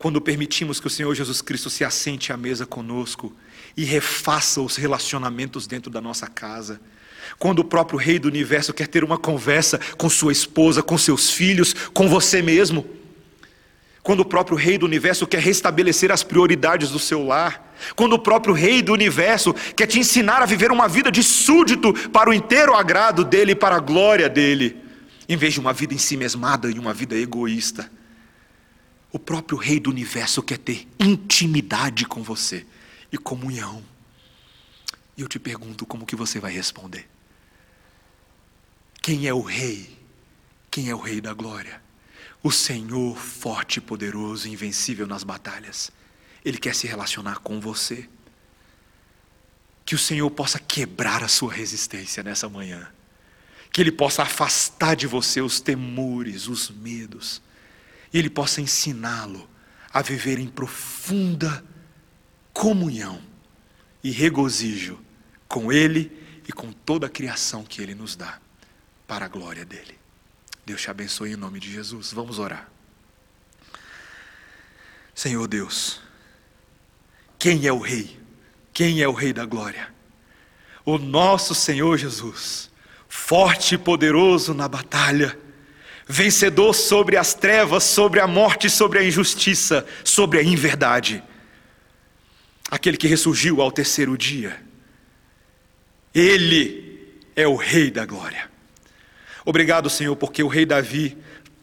Quando 0.00 0.20
permitimos 0.20 0.80
que 0.80 0.88
o 0.88 0.90
Senhor 0.90 1.14
Jesus 1.14 1.40
Cristo 1.40 1.70
se 1.70 1.84
assente 1.84 2.32
à 2.32 2.36
mesa 2.36 2.66
conosco 2.66 3.32
e 3.76 3.84
refaça 3.84 4.60
os 4.60 4.74
relacionamentos 4.74 5.68
dentro 5.68 5.92
da 5.92 6.00
nossa 6.00 6.26
casa. 6.26 6.80
Quando 7.38 7.60
o 7.60 7.64
próprio 7.64 8.00
Rei 8.00 8.18
do 8.18 8.26
universo 8.26 8.74
quer 8.74 8.88
ter 8.88 9.04
uma 9.04 9.16
conversa 9.16 9.78
com 9.96 10.10
sua 10.10 10.32
esposa, 10.32 10.82
com 10.82 10.98
seus 10.98 11.30
filhos, 11.30 11.72
com 11.72 12.08
você 12.08 12.42
mesmo. 12.42 13.03
Quando 14.04 14.20
o 14.20 14.24
próprio 14.24 14.56
Rei 14.56 14.78
do 14.78 14.86
universo 14.86 15.26
quer 15.26 15.40
restabelecer 15.40 16.12
as 16.12 16.22
prioridades 16.22 16.90
do 16.90 16.98
seu 16.98 17.24
lar 17.24 17.64
quando 17.96 18.14
o 18.14 18.18
próprio 18.18 18.54
Rei 18.54 18.82
do 18.82 18.92
universo 18.92 19.52
quer 19.74 19.86
te 19.86 19.98
ensinar 19.98 20.42
a 20.42 20.46
viver 20.46 20.70
uma 20.70 20.88
vida 20.88 21.10
de 21.10 21.22
súdito 21.22 21.92
para 22.10 22.30
o 22.30 22.34
inteiro 22.34 22.74
agrado 22.74 23.24
dele 23.24 23.52
e 23.52 23.56
para 23.56 23.76
a 23.76 23.80
glória 23.80 24.28
dele. 24.28 24.82
em 25.26 25.38
vez 25.38 25.54
de 25.54 25.60
uma 25.60 25.72
vida 25.72 25.94
em 25.94 25.98
si 25.98 26.18
mesmada 26.18 26.70
e 26.70 26.78
uma 26.78 26.92
vida 26.92 27.16
egoísta. 27.16 27.90
O 29.10 29.18
próprio 29.18 29.56
Rei 29.56 29.80
do 29.80 29.88
universo 29.88 30.42
quer 30.42 30.58
ter 30.58 30.86
intimidade 31.00 32.04
com 32.04 32.22
você 32.22 32.66
e 33.10 33.16
comunhão. 33.16 33.82
E 35.16 35.22
eu 35.22 35.28
te 35.28 35.38
pergunto 35.38 35.86
como 35.86 36.04
que 36.04 36.14
você 36.14 36.38
vai 36.38 36.52
responder? 36.52 37.08
Quem 39.00 39.26
é 39.26 39.32
o 39.32 39.40
Rei? 39.40 39.98
Quem 40.70 40.90
é 40.90 40.94
o 40.94 40.98
Rei 40.98 41.22
da 41.22 41.32
glória? 41.32 41.83
O 42.44 42.52
Senhor 42.52 43.16
forte, 43.16 43.80
poderoso, 43.80 44.46
invencível 44.46 45.06
nas 45.06 45.24
batalhas. 45.24 45.90
Ele 46.44 46.58
quer 46.58 46.74
se 46.74 46.86
relacionar 46.86 47.38
com 47.38 47.58
você. 47.58 48.06
Que 49.82 49.94
o 49.94 49.98
Senhor 49.98 50.30
possa 50.30 50.58
quebrar 50.58 51.24
a 51.24 51.28
sua 51.28 51.50
resistência 51.50 52.22
nessa 52.22 52.46
manhã. 52.46 52.86
Que 53.72 53.80
Ele 53.80 53.90
possa 53.90 54.24
afastar 54.24 54.94
de 54.94 55.06
você 55.06 55.40
os 55.40 55.58
temores, 55.58 56.46
os 56.46 56.68
medos. 56.68 57.40
E 58.12 58.18
Ele 58.18 58.28
possa 58.28 58.60
ensiná-lo 58.60 59.48
a 59.90 60.02
viver 60.02 60.38
em 60.38 60.46
profunda 60.46 61.64
comunhão 62.52 63.22
e 64.02 64.10
regozijo 64.10 65.02
com 65.48 65.72
Ele 65.72 66.12
e 66.46 66.52
com 66.52 66.70
toda 66.70 67.06
a 67.06 67.10
criação 67.10 67.64
que 67.64 67.80
Ele 67.80 67.94
nos 67.94 68.14
dá, 68.14 68.38
para 69.06 69.24
a 69.24 69.28
glória 69.28 69.64
dEle. 69.64 70.03
Deus 70.64 70.80
te 70.80 70.90
abençoe 70.90 71.32
em 71.32 71.36
nome 71.36 71.60
de 71.60 71.70
Jesus. 71.70 72.12
Vamos 72.12 72.38
orar. 72.38 72.70
Senhor 75.14 75.46
Deus, 75.46 76.00
quem 77.38 77.66
é 77.66 77.72
o 77.72 77.78
Rei? 77.78 78.18
Quem 78.72 79.02
é 79.02 79.08
o 79.08 79.12
Rei 79.12 79.32
da 79.32 79.44
glória? 79.44 79.92
O 80.84 80.98
nosso 80.98 81.54
Senhor 81.54 81.96
Jesus, 81.96 82.70
forte 83.08 83.74
e 83.74 83.78
poderoso 83.78 84.52
na 84.52 84.66
batalha, 84.66 85.38
vencedor 86.06 86.74
sobre 86.74 87.16
as 87.16 87.34
trevas, 87.34 87.84
sobre 87.84 88.20
a 88.20 88.26
morte, 88.26 88.68
sobre 88.68 88.98
a 88.98 89.04
injustiça, 89.04 89.86
sobre 90.02 90.38
a 90.38 90.42
inverdade. 90.42 91.22
Aquele 92.70 92.96
que 92.96 93.06
ressurgiu 93.06 93.60
ao 93.60 93.70
terceiro 93.70 94.18
dia. 94.18 94.60
Ele 96.14 97.22
é 97.36 97.46
o 97.46 97.54
Rei 97.56 97.90
da 97.90 98.04
glória. 98.04 98.53
Obrigado, 99.44 99.90
Senhor, 99.90 100.16
porque 100.16 100.42
o 100.42 100.48
rei 100.48 100.64
Davi 100.64 101.16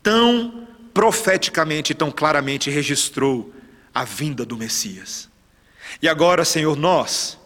tão 0.04 0.68
profeticamente, 0.94 1.94
tão 1.94 2.12
claramente 2.12 2.70
registrou 2.70 3.52
a 3.94 4.04
vinda 4.04 4.46
do 4.46 4.58
Messias. 4.58 5.30
E 6.02 6.08
agora, 6.08 6.46
Senhor, 6.46 6.76
nós 6.78 7.40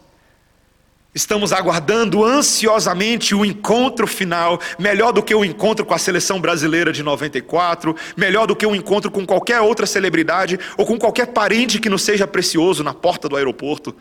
estamos 1.14 1.50
aguardando 1.50 2.22
ansiosamente 2.22 3.34
o 3.34 3.42
encontro 3.42 4.06
final, 4.06 4.60
melhor 4.78 5.12
do 5.12 5.22
que 5.22 5.34
o 5.34 5.44
encontro 5.44 5.86
com 5.86 5.94
a 5.94 5.98
seleção 5.98 6.38
brasileira 6.38 6.92
de 6.92 7.02
94, 7.02 7.96
melhor 8.16 8.46
do 8.46 8.54
que 8.54 8.66
o 8.66 8.74
encontro 8.74 9.10
com 9.10 9.24
qualquer 9.24 9.60
outra 9.62 9.86
celebridade 9.86 10.58
ou 10.76 10.84
com 10.84 10.98
qualquer 10.98 11.28
parente 11.28 11.80
que 11.80 11.88
nos 11.88 12.02
seja 12.02 12.26
precioso 12.26 12.84
na 12.84 12.92
porta 12.92 13.30
do 13.30 13.36
aeroporto. 13.36 13.96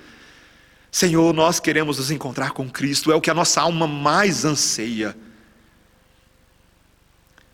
Senhor, 0.92 1.34
nós 1.34 1.60
queremos 1.60 1.98
nos 1.98 2.12
encontrar 2.12 2.52
com 2.52 2.70
Cristo, 2.70 3.12
é 3.12 3.16
o 3.16 3.22
que 3.22 3.30
a 3.30 3.34
nossa 3.34 3.62
alma 3.62 3.88
mais 3.88 4.44
anseia. 4.44 5.16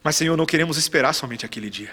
Mas, 0.03 0.15
Senhor, 0.15 0.35
não 0.35 0.45
queremos 0.45 0.77
esperar 0.77 1.13
somente 1.13 1.45
aquele 1.45 1.69
dia. 1.69 1.91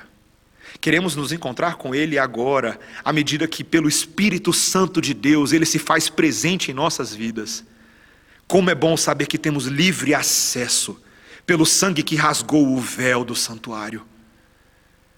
Queremos 0.80 1.16
nos 1.16 1.32
encontrar 1.32 1.76
com 1.76 1.94
Ele 1.94 2.18
agora, 2.18 2.78
à 3.04 3.12
medida 3.12 3.48
que, 3.48 3.64
pelo 3.64 3.88
Espírito 3.88 4.52
Santo 4.52 5.00
de 5.00 5.12
Deus, 5.12 5.52
Ele 5.52 5.66
se 5.66 5.78
faz 5.78 6.08
presente 6.08 6.70
em 6.70 6.74
nossas 6.74 7.14
vidas. 7.14 7.64
Como 8.46 8.70
é 8.70 8.74
bom 8.74 8.96
saber 8.96 9.26
que 9.26 9.38
temos 9.38 9.66
livre 9.66 10.14
acesso 10.14 11.00
pelo 11.44 11.66
sangue 11.66 12.02
que 12.02 12.16
rasgou 12.16 12.74
o 12.74 12.80
véu 12.80 13.24
do 13.24 13.34
santuário. 13.34 14.06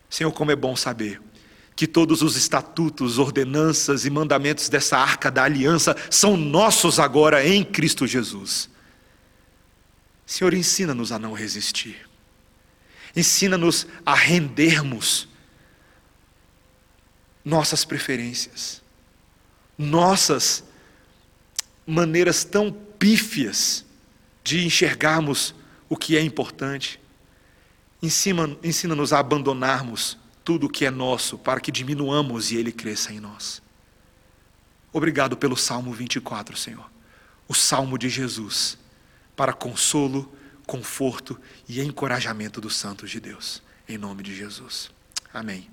Senhor, 0.08 0.32
como 0.32 0.50
é 0.50 0.56
bom 0.56 0.74
saber 0.74 1.20
que 1.76 1.86
todos 1.86 2.22
os 2.22 2.36
estatutos, 2.36 3.18
ordenanças 3.18 4.04
e 4.04 4.10
mandamentos 4.10 4.68
dessa 4.68 4.98
arca 4.98 5.30
da 5.30 5.44
aliança 5.44 5.96
são 6.10 6.36
nossos 6.36 6.98
agora 6.98 7.46
em 7.46 7.64
Cristo 7.64 8.06
Jesus. 8.06 8.68
Senhor, 10.26 10.52
ensina-nos 10.52 11.10
a 11.10 11.18
não 11.18 11.32
resistir. 11.32 12.09
Ensina-nos 13.14 13.86
a 14.04 14.14
rendermos 14.14 15.28
nossas 17.44 17.84
preferências, 17.84 18.82
nossas 19.76 20.62
maneiras 21.86 22.44
tão 22.44 22.70
pífias 22.70 23.84
de 24.44 24.64
enxergarmos 24.64 25.54
o 25.88 25.96
que 25.96 26.16
é 26.16 26.22
importante. 26.22 27.00
Ensina-nos 28.02 29.12
a 29.12 29.18
abandonarmos 29.18 30.16
tudo 30.44 30.66
o 30.66 30.70
que 30.70 30.84
é 30.84 30.90
nosso 30.90 31.36
para 31.38 31.60
que 31.60 31.72
diminuamos 31.72 32.52
e 32.52 32.56
Ele 32.56 32.72
cresça 32.72 33.12
em 33.12 33.20
nós. 33.20 33.60
Obrigado 34.92 35.36
pelo 35.36 35.56
Salmo 35.56 35.92
24, 35.92 36.56
Senhor. 36.56 36.90
O 37.46 37.54
Salmo 37.54 37.98
de 37.98 38.08
Jesus, 38.08 38.78
para 39.36 39.52
consolo, 39.52 40.32
conforto 40.70 41.36
e 41.68 41.80
encorajamento 41.80 42.60
dos 42.60 42.76
santos 42.76 43.10
de 43.10 43.18
Deus. 43.18 43.60
Em 43.88 43.98
nome 43.98 44.22
de 44.22 44.36
Jesus. 44.36 44.88
Amém. 45.34 45.68